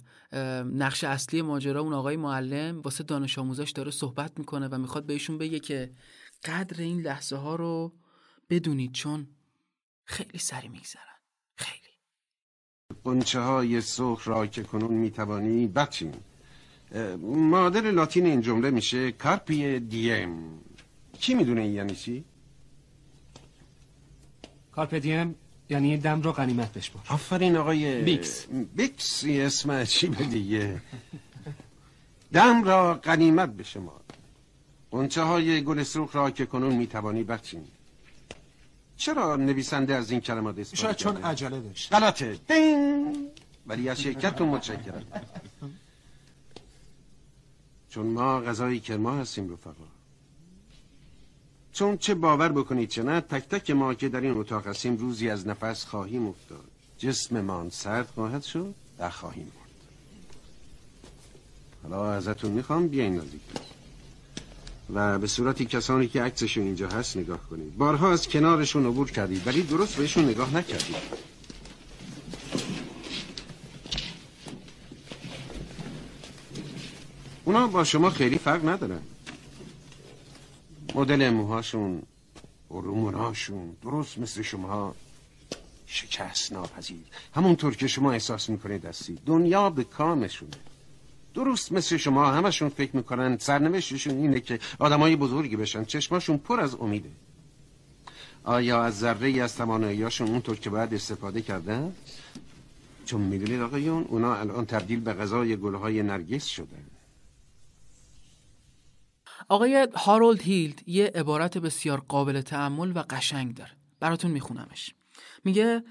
نقش 0.65 1.05
اصلی 1.05 1.43
ماجرا 1.43 1.81
اون 1.81 1.93
آقای 1.93 2.17
معلم 2.17 2.81
واسه 2.81 3.05
دانش 3.05 3.39
آموزاش 3.39 3.71
داره 3.71 3.91
صحبت 3.91 4.39
می‌کنه 4.39 4.69
و 4.69 4.79
می‌خواد 4.79 5.07
بهشون 5.07 5.39
بگه 5.39 5.61
که 5.61 5.95
قدر 6.45 6.83
این 6.83 7.01
لحظه 7.01 7.37
ها 7.37 7.57
رو 7.57 7.95
بدونید 8.51 8.93
چون 8.93 9.29
خیلی 10.05 10.39
سری 10.39 10.69
میگذرن 10.69 11.16
قنچه 13.05 13.41
های 13.41 13.81
سرخ 13.81 14.29
را 14.29 14.47
که 14.47 14.63
کنون 14.63 14.95
می‌توانی 14.95 15.67
بچین. 15.67 16.15
معادل 17.23 17.81
لاتین 17.81 18.27
این 18.27 18.41
جمله 18.41 18.71
میشه 18.71 19.13
carpe 19.13 19.81
diem. 19.81 20.31
کی 21.13 21.35
می‌دونه 21.35 21.61
این 21.61 21.73
یعنی 21.73 21.95
چی؟ 21.95 22.25
carpe 24.73 25.01
diem 25.01 25.35
یعنی 25.69 25.97
دم 25.97 26.23
رو 26.23 26.33
غنیمت 26.33 26.73
بشمار. 26.73 27.05
آفرین 27.09 27.57
آقای 27.57 28.03
پیتس. 28.03 28.47
پیتس 28.77 29.25
اسم 29.27 29.71
عجیبه 29.71 30.25
دیگه. 30.25 30.83
دم 32.33 32.65
را 32.65 32.95
غنیمت 32.95 33.49
بشمار. 33.49 34.01
غنچه 34.91 35.23
های 35.23 35.65
گل 35.65 35.83
سرخ 35.83 36.17
را 36.17 36.31
که 36.31 36.47
کنون 36.47 36.75
می‌توانی 36.75 37.23
بچین. 37.23 37.65
چرا 38.97 39.37
نویسنده 39.37 39.95
از 39.95 40.11
این 40.11 40.21
کلمات 40.21 40.59
استفاده 40.59 40.83
شاید 40.83 40.97
چون؟ 40.97 41.17
عجله 41.25 41.61
داشت. 41.61 41.93
غلطه. 41.93 42.39
دینگ. 42.49 43.31
ولی 43.67 43.89
از 43.89 44.01
شرکتتون 44.01 44.49
متشکرم. 44.49 45.05
چون 47.89 48.07
ما 48.07 48.41
غذای 48.41 48.81
کرما 48.81 49.17
هستیم 49.17 49.53
رفقا. 49.53 49.85
چون 51.73 51.97
چه 51.99 52.15
باور 52.15 52.49
بکنید 52.49 52.89
چه 52.89 53.03
نه 53.03 53.21
تک 53.21 53.49
تک 53.49 53.71
ما 53.71 53.95
که 53.95 54.09
در 54.09 54.21
این 54.21 54.37
اتاق 54.37 54.67
هستیم 54.67 54.97
روزی 54.97 55.31
از 55.31 55.47
نفس 55.47 55.85
خواهیم 55.85 56.27
افتاد. 56.27 56.65
جسممان 56.99 57.71
سرد 57.71 58.07
خواهد 58.07 58.43
شد 58.43 58.75
و 58.99 59.11
خواهیم 59.11 59.45
مرد 59.45 59.67
حالا 61.83 62.13
ازتون 62.13 62.51
می‌خوام 62.51 62.89
بیاین 62.89 63.17
نزدیک. 63.17 63.41
و 64.95 65.19
به 65.19 65.27
صورتی 65.27 65.65
کسانی 65.67 66.09
که 66.09 66.23
عکسشون 66.23 66.65
اینجا 66.65 66.89
هست 66.89 67.17
نگاه 67.17 67.41
کنید. 67.51 67.77
بارها 67.77 68.13
از 68.13 68.29
کنارشون 68.29 68.87
عبور 68.87 69.11
کردید 69.11 69.47
ولی 69.47 69.63
درست 69.63 69.97
بهشون 69.97 70.25
نگاه 70.25 70.55
نکردید. 70.55 70.97
اونا 77.45 77.67
با 77.67 77.85
شما 77.85 78.11
خیلی 78.11 78.39
فرق 78.39 78.69
ندارن. 78.69 79.01
مدل 80.95 81.31
موهاشون 81.31 82.03
روموناشون 82.71 83.77
درست 83.83 84.19
مثل 84.19 84.43
شما 84.43 84.95
شکست 85.87 86.53
ناپذیر. 86.53 87.05
همونطور 87.35 87.77
که 87.77 87.87
شما 87.89 88.13
احساس 88.13 88.49
می‌کنید 88.51 88.85
هستید. 88.85 89.21
دنیا 89.27 89.71
به 89.71 89.85
کامشونه. 89.85 90.51
درست 91.37 91.73
مثل 91.73 91.97
شما. 91.97 92.33
همشون 92.33 92.69
فکر 92.69 92.97
می‌کنن 92.97 93.39
سرنوشتشون 93.39 94.15
اینه 94.19 94.41
که 94.41 94.59
آدمای 94.79 95.17
بزرگی 95.17 95.57
بشن. 95.57 95.85
چشماشون 95.85 96.39
پر 96.39 96.61
از 96.61 96.75
امیده. 96.75 97.11
آیا 98.45 98.83
از 98.83 98.99
ذره 98.99 99.29
ای 99.29 99.41
از 99.41 99.57
تواناییاشون 99.57 100.29
اونطور 100.29 100.57
که 100.57 100.71
باید 100.71 100.95
استفاده 100.95 101.43
کردن؟ 101.43 101.95
چون 103.05 103.21
می‌دونید 103.21 103.61
آقایون 103.61 104.03
اونا 104.03 104.35
الان 104.35 104.67
تبدیل 104.67 105.01
به 105.01 105.13
غذای 105.13 105.57
گلهای 105.57 106.03
نرگس 106.03 106.47
شدن. 106.47 106.85
آقای 109.49 109.89
هارولد 109.95 110.43
هیلد 110.43 110.89
یه 110.89 111.13
عبارت 111.15 111.59
بسیار 111.59 112.01
قابل 112.09 112.41
تعمل 112.41 112.93
و 112.97 113.05
قشنگ 113.11 113.55
داره. 113.55 113.71
براتون 114.01 114.31
میخونمش. 114.31 114.95
میگه 115.45 115.83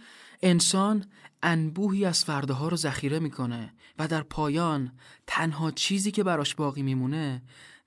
انسان 0.42 1.06
انبوهی 1.44 2.06
از 2.06 2.26
فرداها 2.26 2.68
رو 2.68 2.78
ذخیره 2.78 3.20
می‌کنه 3.20 3.74
و 4.00 4.08
در 4.08 4.22
پایان 4.22 4.92
تنها 5.28 5.72
چیزی 5.72 6.12
که 6.12 6.24
براش 6.24 6.56
باقی 6.56 6.82
میمونه 6.82 7.42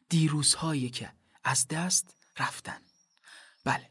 دیروزهایی 0.09 0.91
که 0.91 1.13
از 1.45 1.69
دست 1.69 2.17
رفتن. 2.39 2.79
بله. 3.65 3.91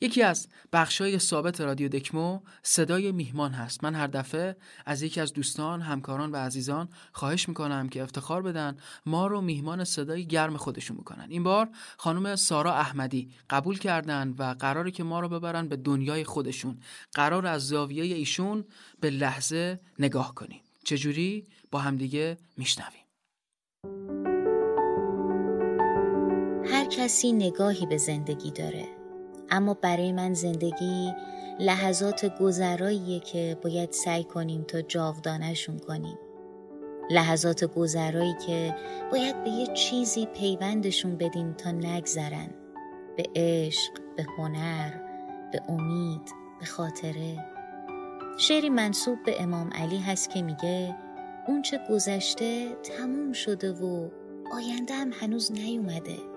یکی 0.00 0.22
از 0.22 0.48
بخشای 0.72 1.18
ثابت 1.18 1.60
رادیو 1.60 1.88
دکمو 1.88 2.40
صدای 2.62 3.12
میهمان 3.12 3.52
هست. 3.52 3.84
من 3.84 3.94
هر 3.94 4.06
دفعه 4.06 4.56
از 4.86 5.02
یکی 5.02 5.20
از 5.20 5.32
دوستان 5.32 5.80
همکاران 5.80 6.30
و 6.30 6.36
عزیزان 6.36 6.88
خواهش 7.12 7.48
می‌کنم 7.48 7.88
که 7.88 8.02
افتخار 8.02 8.42
بدن 8.42 8.76
ما 9.06 9.26
رو 9.26 9.40
میهمان 9.40 9.84
صدای 9.84 10.26
گرم 10.26 10.56
خودشون 10.56 10.96
می‌کنن 10.96 11.26
این 11.28 11.42
بار 11.42 11.68
خانم 11.96 12.36
سارا 12.36 12.74
احمدی 12.74 13.30
قبول 13.50 13.78
کردن 13.78 14.34
و 14.38 14.54
قراره 14.58 14.90
که 14.90 15.04
ما 15.04 15.20
رو 15.20 15.28
ببرن 15.28 15.68
به 15.68 15.76
دنیای 15.76 16.24
خودشون. 16.24 16.78
قرار 17.14 17.46
از 17.46 17.68
زاویه 17.68 18.04
ایشون 18.04 18.64
به 19.00 19.10
لحظه 19.10 19.80
نگاه 19.98 20.34
کنیم. 20.34 20.60
چجوری؟ 20.84 21.46
با 21.70 21.78
همدیگه 21.78 22.38
میشنویم. 22.56 23.02
هر 26.64 26.84
کسی 26.84 27.32
نگاهی 27.32 27.86
به 27.86 27.96
زندگی 27.96 28.50
داره. 28.50 29.01
اما 29.52 29.74
برای 29.74 30.12
من 30.12 30.34
زندگی 30.34 31.12
لحظات 31.60 32.38
گذراییه 32.38 33.20
که 33.20 33.56
باید 33.62 33.92
سعی 33.92 34.24
کنیم 34.24 34.62
تا 34.62 34.82
جاودانشون 34.82 35.78
کنیم. 35.78 36.18
لحظات 37.10 37.64
گذرایی 37.64 38.34
که 38.46 38.74
باید 39.10 39.44
به 39.44 39.50
یه 39.50 39.66
چیزی 39.66 40.26
پیوندشون 40.26 41.16
بدیم 41.16 41.52
تا 41.52 41.70
نگذرن. 41.70 42.50
به 43.16 43.24
عشق، 43.36 43.92
به 44.16 44.26
هنر، 44.38 44.90
به 45.52 45.62
امید، 45.68 46.34
به 46.60 46.66
خاطره. 46.66 47.44
شعری 48.38 48.70
منصوب 48.70 49.18
به 49.26 49.42
امام 49.42 49.70
علی 49.72 49.98
هست 49.98 50.30
که 50.30 50.42
میگه 50.42 50.96
اون 51.48 51.62
چه 51.62 51.80
گذشته 51.90 52.76
تموم 52.82 53.32
شده 53.32 53.72
و 53.72 54.08
آینده 54.52 54.94
هم 54.94 55.10
هنوز 55.12 55.52
نیومده. 55.52 56.31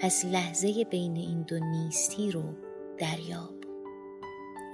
پس 0.00 0.24
لحظه 0.24 0.84
بین 0.84 1.16
این 1.16 1.42
دو 1.42 1.58
نیستی 1.58 2.30
رو 2.30 2.42
دریاب. 2.98 3.54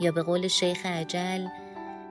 یا 0.01 0.13
به 0.13 0.23
قول 0.23 0.49
شیخ 0.49 0.87
عجل 0.87 1.47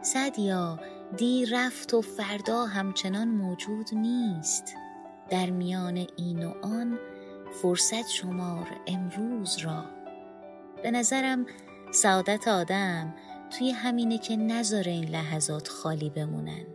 سدیا 0.01 0.79
دی 1.17 1.45
رفت 1.45 1.93
و 1.93 2.01
فردا 2.01 2.65
همچنان 2.65 3.27
موجود 3.27 3.89
نیست. 3.93 4.75
در 5.29 5.49
میان 5.49 6.07
این 6.17 6.45
و 6.45 6.53
آن 6.61 6.99
فرصت 7.61 8.09
شمار 8.09 8.67
امروز 8.87 9.57
را. 9.57 9.85
به 10.83 10.91
نظرم 10.91 11.45
سعادت 11.91 12.47
آدم 12.47 13.15
توی 13.49 13.71
همینه 13.71 14.17
که 14.17 14.35
نذاره 14.35 14.91
این 14.91 15.09
لحظات 15.09 15.67
خالی 15.67 16.09
بمونن. 16.09 16.65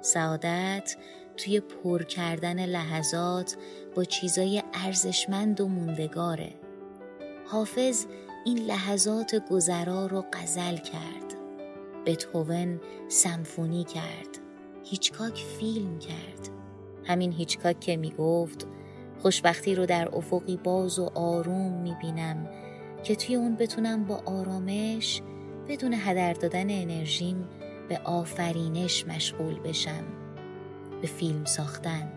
سعادت 0.00 0.96
توی 1.36 1.60
پر 1.60 2.02
کردن 2.02 2.66
لحظات 2.66 3.56
با 3.94 4.04
چیزای 4.04 4.62
ارزشمند 4.74 5.60
و 5.60 5.68
موندگاره. 5.68 6.54
حافظ 7.46 8.06
این 8.44 8.58
لحظات 8.58 9.34
گذرا 9.50 10.06
رو 10.06 10.24
غزل 10.32 10.76
کرد. 10.76 11.34
بتهوون 12.06 12.80
سمفونی 13.08 13.84
کرد. 13.84 14.38
هیچکاک 14.84 15.44
فیلم 15.60 15.98
کرد. 15.98 16.48
همین 17.04 17.32
هیچکاک 17.32 17.80
که 17.80 17.96
می‌گفت 17.96 18.66
خوشبختی 19.18 19.74
رو 19.74 19.86
در 19.86 20.08
افقی 20.16 20.56
باز 20.56 20.98
و 20.98 21.10
آروم 21.14 21.72
می‌بینم 21.72 22.50
که 23.04 23.16
توی 23.16 23.34
اون 23.34 23.56
بتونم 23.56 24.04
با 24.04 24.22
آرامش 24.26 25.22
بدون 25.68 25.94
هدر 25.94 26.32
دادن 26.32 26.70
انرژیم 26.70 27.48
به 27.88 27.98
آفرینش 27.98 29.06
مشغول 29.06 29.60
بشم. 29.60 30.21
به 31.02 31.08
فیلم 31.08 31.44
ساختن. 31.44 32.12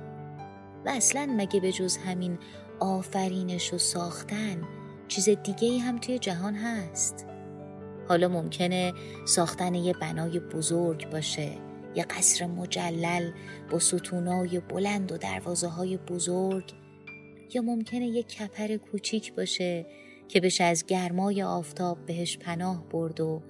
و 0.85 0.89
اصلا 0.89 1.33
مگه 1.37 1.59
به 1.59 1.71
جز 1.71 1.97
همین 1.97 2.37
آفرینش 2.79 3.73
و 3.73 3.77
ساختن 3.77 4.61
چیز 5.07 5.29
دیگه 5.29 5.67
ای 5.67 5.77
هم 5.77 5.97
توی 5.97 6.19
جهان 6.19 6.55
هست؟ 6.55 7.25
حالا 8.09 8.27
ممکنه 8.27 8.93
ساختن 9.27 9.75
یه 9.75 9.93
بنای 9.93 10.39
بزرگ 10.39 11.09
باشه 11.09 11.51
یه 11.95 12.03
قصر 12.03 12.45
مجلل 12.45 13.31
با 13.71 13.79
ستونای 13.79 14.59
بلند 14.59 15.11
و 15.11 15.17
دروازه 15.17 15.67
های 15.67 15.97
بزرگ 15.97 16.73
یا 17.53 17.61
ممکنه 17.61 18.05
یه 18.05 18.23
کپر 18.23 18.77
کوچیک 18.77 19.33
باشه 19.33 19.85
که 20.27 20.39
بشه 20.39 20.63
از 20.63 20.85
گرمای 20.85 21.43
آفتاب 21.43 22.05
بهش 22.05 22.37
پناه 22.37 22.83
برد 22.89 23.19
و 23.19 23.41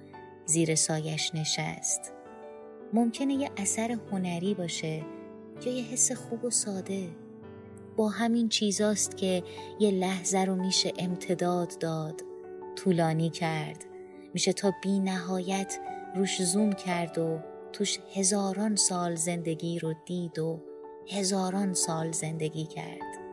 زیر 0.46 0.74
سایش 0.74 1.34
نشست. 1.34 2.12
ممکنه 2.92 3.34
یه 3.34 3.50
اثر 3.56 3.98
هنری 4.12 4.54
باشه 4.54 5.02
یا 5.64 5.72
یه 5.72 5.84
حس 5.84 6.12
خوب 6.12 6.44
و 6.44 6.50
ساده. 6.50 7.08
با 7.96 8.08
همین 8.08 8.48
چیزاست 8.48 9.16
که 9.16 9.42
یه 9.80 9.90
لحظه 9.90 10.44
رو 10.44 10.54
میشه 10.54 10.92
امتداد 10.98 11.78
داد 11.78 12.22
طولانی 12.76 13.30
کرد. 13.30 13.84
میشه 14.34 14.52
تا 14.52 14.72
بی 14.82 15.00
نهایت 15.00 15.78
روش 16.16 16.42
زوم 16.42 16.72
کرد 16.72 17.18
و 17.18 17.38
توش 17.72 17.98
هزاران 18.14 18.76
سال 18.76 19.14
زندگی 19.14 19.78
رو 19.78 19.94
دید 20.06 20.38
و 20.38 20.60
هزاران 21.08 21.74
سال 21.74 22.12
زندگی 22.12 22.66
کرد. 22.66 23.26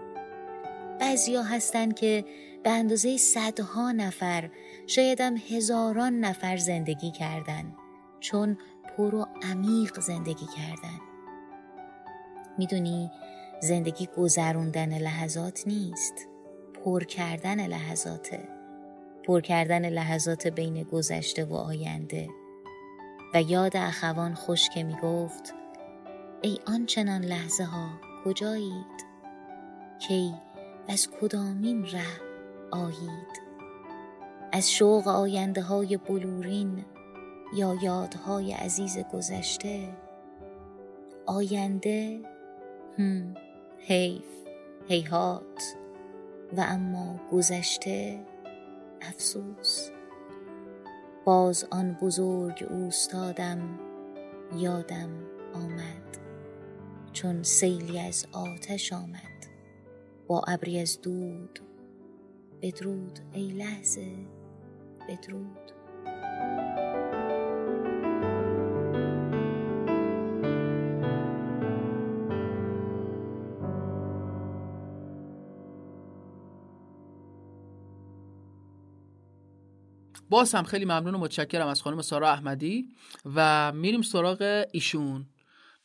بعضیا 0.99 1.43
هستن 1.43 1.91
که 1.91 2.25
به 2.63 2.69
اندازه 2.69 3.17
صدها 3.17 3.91
نفر 3.91 4.49
شایدم 4.87 5.35
هزاران 5.37 6.19
نفر 6.19 6.57
زندگی 6.57 7.11
کردن 7.11 7.75
چون 8.19 8.57
پر 8.97 9.15
و 9.15 9.27
عمیق 9.41 9.99
زندگی 9.99 10.45
کردن. 10.57 11.12
می‌دونی 12.57 13.11
زندگی 13.61 14.09
گذروندن 14.17 14.97
لحظات 14.97 15.67
نیست. 15.67 16.27
پر 16.85 17.03
کردن 17.03 17.67
لحظاته. 17.67 18.39
پر 19.23 19.41
کردن 19.41 19.89
لحظات 19.89 20.47
بین 20.47 20.83
گذشته 20.83 21.45
و 21.45 21.53
آینده. 21.53 22.29
و 23.33 23.41
یاد 23.41 23.77
اخوان 23.77 24.33
خوش 24.33 24.69
که 24.69 24.83
می 24.83 24.95
گفت 25.03 25.53
ای 26.41 26.59
آنچنان 26.67 27.21
لحظه 27.21 27.63
ها 27.63 27.89
کجایید؟ 28.25 29.05
کی 29.99 30.33
از 30.87 31.09
کدامین 31.21 31.85
ره 31.85 32.21
آیید؟ 32.71 33.43
از 34.51 34.71
شوق 34.71 35.07
آینده 35.07 35.61
های 35.61 35.97
بلورین 35.97 36.85
یا 37.55 37.75
یادهای 37.83 38.51
عزیز 38.53 38.97
گذشته؟ 39.13 39.89
آینده 41.25 42.19
هم 42.97 43.35
حیف 43.77 44.25
هیهات. 44.87 45.63
و 46.57 46.65
اما 46.67 47.19
گذشته 47.31 48.25
افسوس. 49.01 49.89
باز 51.25 51.67
آن 51.71 51.97
بزرگ 52.01 52.67
اوستادم 52.69 53.79
یادم 54.57 55.09
آمد. 55.53 56.17
چون 57.13 57.43
سیلی 57.43 57.99
از 57.99 58.27
آتش 58.31 58.93
آمد. 58.93 59.45
با 60.27 60.41
ابری 60.47 60.79
از 60.79 61.01
دود. 61.01 61.59
بدرود 62.61 63.19
ای 63.31 63.51
لحظه 63.51 64.11
بدرود. 65.09 65.62
باز 80.29 80.55
هم 80.55 80.63
خیلی 80.63 80.85
ممنون 80.85 81.15
و 81.15 81.17
متشکرم 81.17 81.67
از 81.67 81.81
خانم 81.81 82.01
سارا 82.01 82.31
احمدی 82.31 82.87
و 83.35 83.71
میریم 83.71 84.01
سراغ 84.01 84.65
ایشون. 84.71 85.25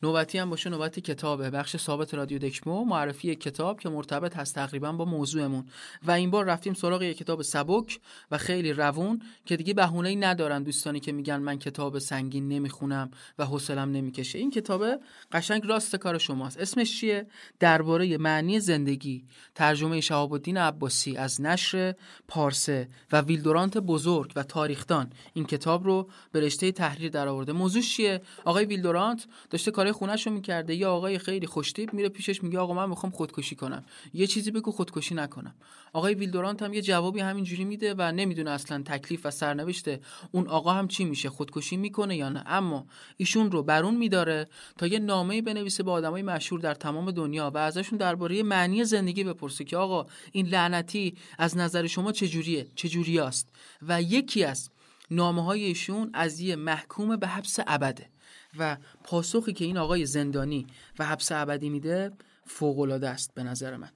نوبتی 0.03 0.37
هم 0.37 0.49
باشه 0.49 0.69
نوبتی 0.69 1.01
کتابه. 1.01 1.49
بخش 1.49 1.77
ثابت 1.77 2.13
رادیو 2.13 2.39
دکمو 2.39 2.85
معرفی 2.85 3.35
کتاب 3.35 3.79
که 3.79 3.89
مرتبط 3.89 4.37
هست 4.37 4.55
تقریبا 4.55 4.91
با 4.91 5.05
موضوعمون. 5.05 5.65
و 6.03 6.11
این 6.11 6.31
بار 6.31 6.45
رفتیم 6.45 6.73
سراغ 6.73 7.01
یک 7.01 7.17
کتاب 7.17 7.41
سبک 7.41 7.99
و 8.31 8.37
خیلی 8.37 8.73
روون 8.73 9.21
که 9.45 9.57
دیگه 9.57 9.73
بهونه 9.73 10.09
ای 10.09 10.15
ندارن 10.15 10.63
دوستانی 10.63 10.99
که 10.99 11.11
میگن 11.11 11.37
من 11.37 11.59
کتاب 11.59 11.99
سنگین 11.99 12.47
نمی‌خونم 12.47 13.11
و 13.39 13.45
حوصلم 13.45 13.91
نمی‌کشه. 13.91 14.39
این 14.39 14.51
کتابه 14.51 14.99
قشنگ 15.31 15.65
راست 15.65 15.95
کار 15.95 16.17
شماست. 16.17 16.57
اسمش 16.57 16.99
چیه؟ 16.99 17.27
درباره 17.59 18.17
معنی 18.17 18.59
زندگی. 18.59 19.25
ترجمه 19.55 20.01
شهاب 20.01 20.33
الدین 20.33 20.57
عباسی 20.57 21.17
از 21.17 21.41
نشر 21.41 21.95
پارسه 22.27 22.89
و 23.11 23.21
ویلدورانت 23.21 23.77
بزرگ 23.77 24.33
و 24.35 24.43
تاریخدان. 24.43 25.13
این 25.33 25.45
کتاب 25.45 25.83
رو 25.83 26.09
به 26.31 26.39
رشته 26.39 26.71
تحریر 26.71 27.09
درآورده. 27.11 27.51
موضوع 27.51 27.81
چیه؟ 27.81 28.21
آقای 28.45 28.65
ویلدورانت 28.65 29.27
داشته 29.49 29.71
کار 29.71 29.88
کارهای 29.89 29.99
خونهشو 29.99 30.31
می‌کرده 30.31 30.75
یه 30.75 30.87
آقای 30.87 31.19
خیلی 31.19 31.47
خوشتیپ 31.47 31.93
میره 31.93 32.09
پیشش 32.09 32.43
میگه 32.43 32.59
آقا 32.59 32.73
من 32.73 32.89
می‌خوام 32.89 33.11
خودکشی 33.11 33.55
کنم. 33.55 33.83
یه 34.13 34.27
چیزی 34.27 34.51
بگو 34.51 34.71
خودکشی 34.71 35.15
نکنم. 35.15 35.55
آقای 35.93 36.13
ویلدورانت 36.13 36.63
هم 36.63 36.73
یه 36.73 36.81
جوابی 36.81 37.19
همینجوری 37.19 37.65
میده 37.65 37.93
و 37.97 38.11
نمی‌دونه 38.11 38.51
اصلا 38.51 38.83
تکلیف 38.83 39.25
و 39.25 39.31
سرنوشت 39.31 39.85
اون 40.31 40.47
آقا 40.47 40.73
هم 40.73 40.87
چی 40.87 41.05
میشه 41.05 41.29
خودکشی 41.29 41.77
می‌کنه 41.77 42.15
یا 42.15 42.29
نه. 42.29 42.43
اما 42.45 42.85
ایشون 43.17 43.51
رو 43.51 43.63
برون 43.63 43.95
میداره 43.95 44.47
تا 44.77 44.87
یه 44.87 44.99
نامه 44.99 45.41
بنویسه 45.41 45.83
به 45.83 45.91
آدمای 45.91 46.21
مشهور 46.21 46.61
در 46.61 46.73
تمام 46.73 47.11
دنیا 47.11 47.51
و 47.53 47.57
ازشون 47.57 47.97
درباره 47.97 48.43
معنی 48.43 48.83
زندگی 48.83 49.23
بپرسه 49.23 49.63
که 49.63 49.77
آقا 49.77 50.05
این 50.31 50.47
لعنتی 50.47 51.15
از 51.37 51.57
نظر 51.57 51.87
شما 51.87 52.11
چجوریه؟ 52.11 52.67
چجوریاست؟ 52.75 53.49
و 53.81 54.01
یکی 54.01 54.43
از 54.43 54.69
نامه 55.11 55.43
های 55.43 55.63
ایشون 55.63 56.09
از 56.13 56.39
یه 56.39 56.55
محکوم 56.55 57.15
به 57.15 57.27
حبس 57.27 57.59
ابده. 57.67 58.09
و 58.57 58.77
پاسخی 59.03 59.53
که 59.53 59.65
این 59.65 59.77
آقای 59.77 60.05
زندانی 60.05 60.67
و 60.99 61.05
حبس 61.05 61.31
ابدی 61.31 61.69
میده 61.69 62.11
فوقالعاده 62.45 63.09
است 63.09 63.33
به 63.33 63.43
نظر 63.43 63.77
من. 63.77 63.91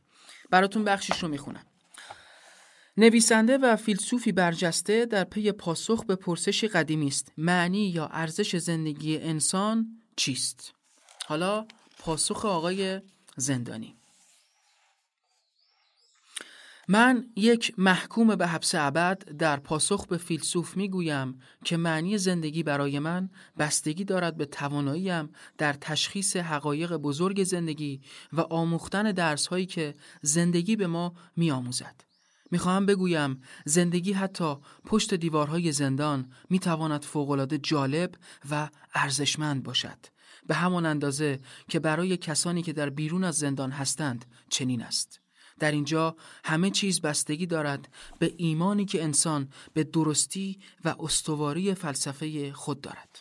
براتون 0.49 0.83
بخشش 0.83 1.23
رو 1.23 1.29
می‌خونم. 1.29 1.65
نویسنده 2.97 3.57
و 3.57 3.75
فیلسوفی 3.75 4.31
برجسته 4.31 5.05
در 5.05 5.23
پی 5.23 5.51
پاسخ 5.51 6.05
به 6.05 6.15
پرسشی 6.15 6.67
قدیمی 6.67 7.07
است. 7.07 7.31
معنی 7.37 7.89
یا 7.89 8.07
ارزش 8.07 8.55
زندگی 8.55 9.17
انسان 9.17 10.01
چیست؟ 10.15 10.73
حالا 11.25 11.67
پاسخ 11.99 12.45
آقای 12.45 13.01
زندانی. 13.37 13.95
من 16.87 17.25
یک 17.35 17.73
محکوم 17.77 18.35
به 18.35 18.47
حبس 18.47 18.75
ابد 18.75 19.23
در 19.37 19.57
پاسخ 19.57 20.07
به 20.07 20.17
فیلسوف 20.17 20.77
می‌گویم 20.77 21.39
که 21.65 21.77
معنی 21.77 22.17
زندگی 22.17 22.63
برای 22.63 22.99
من 22.99 23.29
بستگی 23.57 24.03
دارد 24.03 24.37
به 24.37 24.45
تواناییم 24.45 25.29
در 25.57 25.73
تشخیص 25.73 26.35
حقایق 26.35 26.93
بزرگ 26.93 27.43
زندگی 27.43 28.01
و 28.33 28.41
آموختن 28.41 29.11
درس 29.11 29.47
هایی 29.47 29.65
که 29.65 29.95
زندگی 30.21 30.75
به 30.75 30.87
ما 30.87 31.13
میآموزد. 31.35 32.01
می‌خواهم 32.51 32.85
بگویم 32.85 33.41
زندگی 33.65 34.13
حتی 34.13 34.55
پشت 34.85 35.13
دیوارهای 35.13 35.71
زندان 35.71 36.31
می‌تواند 36.49 37.03
فوقالعاده 37.03 37.57
جالب 37.57 38.15
و 38.49 38.69
ارزشمند 38.95 39.63
باشد. 39.63 39.97
به 40.47 40.55
همان 40.55 40.85
اندازه 40.85 41.39
که 41.67 41.79
برای 41.79 42.17
کسانی 42.17 42.61
که 42.61 42.73
در 42.73 42.89
بیرون 42.89 43.23
از 43.23 43.35
زندان 43.35 43.71
هستند 43.71 44.25
چنین 44.49 44.81
است. 44.81 45.22
در 45.59 45.71
اینجا 45.71 46.15
همه 46.43 46.69
چیز 46.69 47.01
بستگی 47.01 47.45
دارد 47.45 47.93
به 48.19 48.33
ایمانی 48.37 48.85
که 48.85 49.03
انسان 49.03 49.49
به 49.73 49.83
درستی 49.83 50.59
و 50.85 50.95
استواری 50.99 51.73
فلسفه 51.73 52.53
خود 52.53 52.81
دارد. 52.81 53.19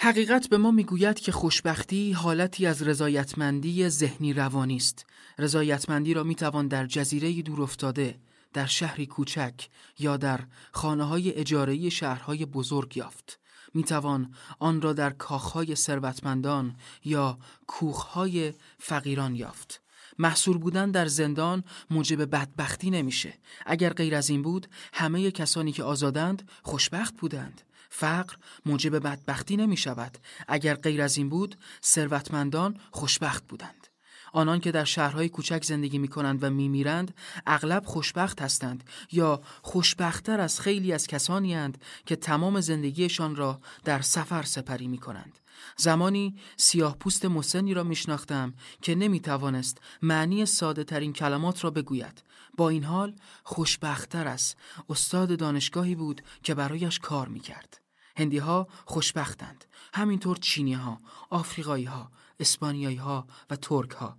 حقیقت 0.00 0.48
به 0.48 0.58
ما 0.58 0.70
می‌گوید 0.70 1.20
که 1.20 1.32
خوشبختی 1.32 2.12
حالتی 2.12 2.66
از 2.66 2.82
رضایتمندی 2.82 3.88
ذهنی 3.88 4.32
روانی 4.32 4.76
است. 4.76 5.06
رضایتمندی 5.38 6.14
را 6.14 6.22
می‌توان 6.22 6.68
در 6.68 6.86
جزیره 6.86 7.42
دور 7.42 7.62
افتاده، 7.62 8.18
در 8.52 8.66
شهری 8.66 9.06
کوچک 9.06 9.68
یا 9.98 10.16
در 10.16 10.40
خانه 10.72 11.04
های 11.04 11.34
اجارهی 11.34 11.90
شهرهای 11.90 12.46
بزرگ 12.46 12.96
یافت. 12.96 13.40
می 13.74 13.84
توان 13.84 14.34
آن 14.58 14.82
را 14.82 14.92
در 14.92 15.10
کاخهای 15.10 15.74
ثروتمندان 15.74 16.76
یا 17.04 17.38
کوخهای 17.66 18.52
فقیران 18.78 19.36
یافت. 19.36 19.80
محصور 20.18 20.58
بودن 20.58 20.90
در 20.90 21.06
زندان 21.06 21.64
موجب 21.90 22.30
بدبختی 22.30 22.90
نمیشه. 22.90 23.34
اگر 23.66 23.92
غیر 23.92 24.14
از 24.14 24.30
این 24.30 24.42
بود 24.42 24.66
همه 24.92 25.30
کسانی 25.30 25.72
که 25.72 25.82
آزادند 25.84 26.50
خوشبخت 26.62 27.16
بودند. 27.16 27.62
فقر 27.90 28.36
موجب 28.66 28.98
بدبختی 28.98 29.56
نمی 29.56 29.76
شود. 29.76 30.18
اگر 30.48 30.74
غیر 30.74 31.02
از 31.02 31.16
این 31.16 31.28
بود 31.28 31.56
ثروتمندان 31.82 32.80
خوشبخت 32.90 33.46
بودند. 33.48 33.87
آنان 34.32 34.60
که 34.60 34.72
در 34.72 34.84
شهرهای 34.84 35.28
کوچک 35.28 35.64
زندگی 35.64 35.98
می 35.98 36.08
کنند 36.08 36.44
و 36.44 36.50
می 36.50 36.68
میرند 36.68 37.14
اغلب 37.46 37.84
خوشبخت 37.84 38.42
هستند 38.42 38.84
یا 39.12 39.40
خوشبختتر 39.62 40.40
از 40.40 40.60
خیلی 40.60 40.92
از 40.92 41.06
کسانی 41.06 41.54
هند 41.54 41.84
که 42.06 42.16
تمام 42.16 42.60
زندگیشان 42.60 43.36
را 43.36 43.60
در 43.84 44.00
سفر 44.00 44.42
سپری 44.42 44.88
می 44.88 44.98
کنند. 44.98 45.38
زمانی 45.76 46.36
سیاه 46.56 46.96
پوست 46.96 47.24
مسنی 47.24 47.74
را 47.74 47.84
میشناختم 47.84 48.54
که 48.82 48.94
نمی 48.94 49.20
توانست 49.20 49.78
معنی 50.02 50.46
ساده 50.46 50.84
ترین 50.84 51.12
کلمات 51.12 51.64
را 51.64 51.70
بگوید. 51.70 52.22
با 52.56 52.68
این 52.68 52.84
حال 52.84 53.14
خوشبختتر 53.44 54.28
است 54.28 54.56
استاد 54.88 55.38
دانشگاهی 55.38 55.94
بود 55.94 56.22
که 56.42 56.54
برایش 56.54 56.98
کار 56.98 57.28
می‌کرد. 57.28 57.80
هندی 58.16 58.38
ها 58.38 58.68
خوشبختند. 58.84 59.64
همینطور 59.94 60.36
چینی 60.36 60.74
ها 60.74 61.00
آفریقایی 61.30 61.84
ها 61.84 62.10
اسپانیایی 62.40 62.96
ها 62.96 63.26
و 63.50 63.56
ترک 63.56 63.90
ها 63.90 64.16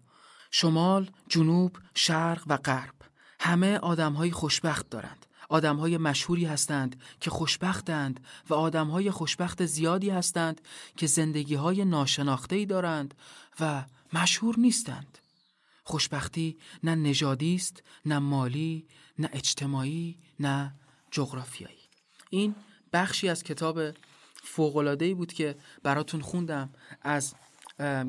شمال 0.51 1.11
جنوب 1.27 1.77
شرق 1.95 2.43
و 2.47 2.57
غرب. 2.57 2.95
همه 3.39 3.77
آدم 3.77 4.13
های 4.13 4.31
خوشبخت 4.31 4.89
دارند. 4.89 5.25
آدم 5.49 5.75
های 5.75 5.97
مشهوری 5.97 6.45
هستند 6.45 7.01
که 7.19 7.29
خوشبختند 7.29 8.19
و 8.49 8.53
آدم 8.53 8.87
های 8.87 9.11
خوشبخت 9.11 9.65
زیادی 9.65 10.09
هستند 10.09 10.61
که 10.97 11.07
زندگی 11.07 11.55
های 11.55 11.85
ناشناخته 11.85 12.55
ای 12.55 12.65
دارند 12.65 13.13
و 13.59 13.85
مشهور 14.13 14.59
نیستند. 14.59 15.17
خوشبختی 15.83 16.57
نه 16.83 16.95
نژادی 16.95 17.55
است 17.55 17.83
نه 18.05 18.19
مالی 18.19 18.87
نه 19.19 19.29
اجتماعی 19.33 20.17
نه 20.39 20.75
جغرافیایی. 21.11 21.89
این 22.29 22.55
بخشی 22.93 23.29
از 23.29 23.43
کتاب 23.43 23.79
ای 24.99 25.13
بود 25.13 25.33
که 25.33 25.55
براتون 25.83 26.21
خوندم 26.21 26.69
از 27.01 27.35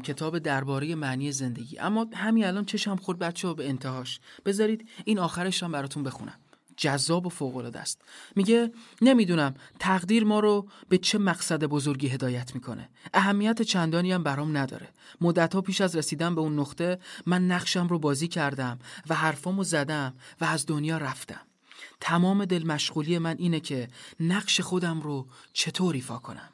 کتاب 0.03 0.39
درباره 0.39 0.95
معنی 0.95 1.33
زندگی. 1.33 1.79
اما 1.79 2.07
همین 2.15 2.45
الان 2.45 2.65
چشم 2.65 2.97
خورد 2.97 3.19
بچه 3.19 3.55
به 3.55 3.69
انتهاش. 3.69 4.21
بذارید 4.45 4.89
این 5.05 5.19
آخرش 5.19 5.63
هم 5.63 5.73
براتون 5.73 6.03
بخونم. 6.03 6.39
جذاب 6.77 7.27
و 7.27 7.29
فوق 7.29 7.71
است. 7.75 8.03
میگه 8.37 8.73
نمی‌دونم 9.03 9.55
تقدیر 9.79 10.25
ما 10.25 10.41
رو 10.41 10.69
به 10.89 10.99
چه 10.99 11.19
مقصد 11.19 11.65
بزرگی 11.65 12.09
هدایت 12.09 12.55
می‌کنه. 12.55 12.89
اهمیت 13.15 13.63
چندانی 13.63 14.13
هم 14.13 14.23
برام 14.23 14.57
نداره. 14.57 14.89
مدتها 15.21 15.61
پیش 15.61 15.81
از 15.81 15.97
رسیدن 15.97 16.35
به 16.35 16.41
اون 16.41 16.59
نقطه 16.59 16.99
من 17.27 17.47
نقشم 17.47 17.89
رو 17.89 17.99
بازی 17.99 18.29
کردم 18.29 18.79
و 19.09 19.15
حرفامو 19.15 19.65
زدم 19.65 20.15
و 20.41 20.45
از 20.45 20.67
دنیا 20.67 20.99
رفتم. 20.99 21.41
تمام 22.01 22.45
دل 22.45 22.67
مشغولی 22.67 23.19
من 23.19 23.37
اینه 23.39 23.61
که 23.61 23.89
نقش 24.21 24.61
خودم 24.61 25.01
رو 25.01 25.27
چطور 25.53 25.95
ایفا 25.95 26.19
کنم. 26.19 26.49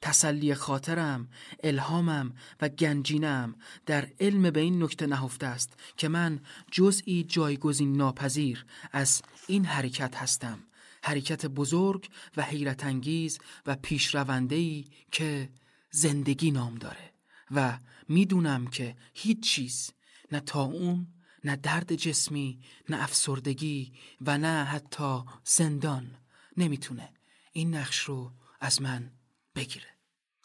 تسلی 0.00 0.54
خاطرم، 0.54 1.28
الهامم 1.62 2.34
و 2.60 2.68
گنجینم 2.68 3.54
در 3.86 4.08
علم 4.20 4.50
به 4.50 4.60
این 4.60 4.82
نکته 4.82 5.06
نهفته 5.06 5.46
است 5.46 5.72
که 5.96 6.08
من 6.08 6.40
جزئی 6.70 7.24
جایگزین 7.24 7.96
ناپذیر 7.96 8.66
از 8.92 9.22
این 9.46 9.64
حرکت 9.64 10.16
هستم. 10.16 10.58
حرکت 11.02 11.46
بزرگ 11.46 12.08
و 12.36 12.42
حیرت 12.42 12.84
انگیز 12.84 13.38
و 13.66 13.76
پیشرونده‌ای 13.76 14.84
که 15.12 15.50
زندگی 15.90 16.50
نام 16.50 16.74
داره 16.74 17.12
و 17.50 17.78
می‌دونم 18.08 18.66
که 18.66 18.96
هیچ 19.14 19.40
چیز 19.40 19.90
نه 20.32 20.40
تا 20.40 20.62
اون 20.62 21.06
نه 21.44 21.56
درد 21.56 21.94
جسمی 21.94 22.60
نه 22.88 23.02
افسردگی 23.02 23.92
و 24.20 24.38
نه 24.38 24.64
حتی 24.64 25.20
زندان 25.44 26.16
نمی‌تونه 26.56 27.08
این 27.52 27.74
نقش 27.74 27.98
رو 27.98 28.32
از 28.60 28.82
من 28.82 29.10
بگیره. 29.58 29.86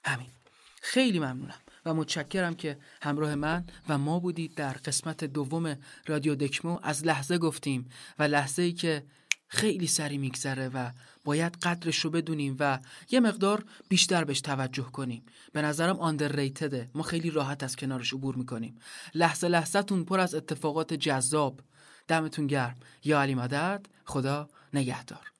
همین. 0.05 0.29
خیلی 0.81 1.19
ممنونم 1.19 1.61
و 1.85 1.93
متشکرم 1.93 2.55
که 2.55 2.77
همراه 3.01 3.35
من 3.35 3.65
و 3.89 3.97
ما 3.97 4.19
بودید 4.19 4.55
در 4.55 4.73
قسمت 4.73 5.23
دوم 5.23 5.77
رادیو 6.05 6.35
دکمو 6.35 6.79
از 6.83 7.05
لحظه 7.05 7.37
گفتیم 7.37 7.89
و 8.19 8.23
لحظه 8.23 8.61
ای 8.61 8.73
که 8.73 9.03
خیلی 9.47 9.87
سری 9.87 10.17
میگذره 10.17 10.69
و 10.69 10.91
باید 11.23 11.55
قدرش 11.55 11.99
رو 11.99 12.09
بدونیم 12.09 12.55
و 12.59 12.79
یه 13.11 13.19
مقدار 13.19 13.65
بیشتر 13.89 14.23
بهش 14.23 14.41
توجه 14.41 14.83
کنیم. 14.83 15.25
به 15.51 15.61
نظرم 15.61 15.99
آندرریتده 15.99 16.89
ما 16.93 17.03
خیلی 17.03 17.29
راحت 17.29 17.63
از 17.63 17.75
کنارش 17.75 18.13
عبور 18.13 18.35
می‌کنیم. 18.35 18.79
لحظه 19.15 19.47
لحظه 19.47 19.81
تون 19.81 20.03
پر 20.03 20.19
از 20.19 20.35
اتفاقات 20.35 20.93
جذاب. 20.93 21.61
دمتون 22.07 22.47
گرم. 22.47 22.77
یا 23.03 23.21
علی 23.21 23.35
مدد 23.35 23.85
خدا 24.05 24.49
نگهدار. 24.73 25.32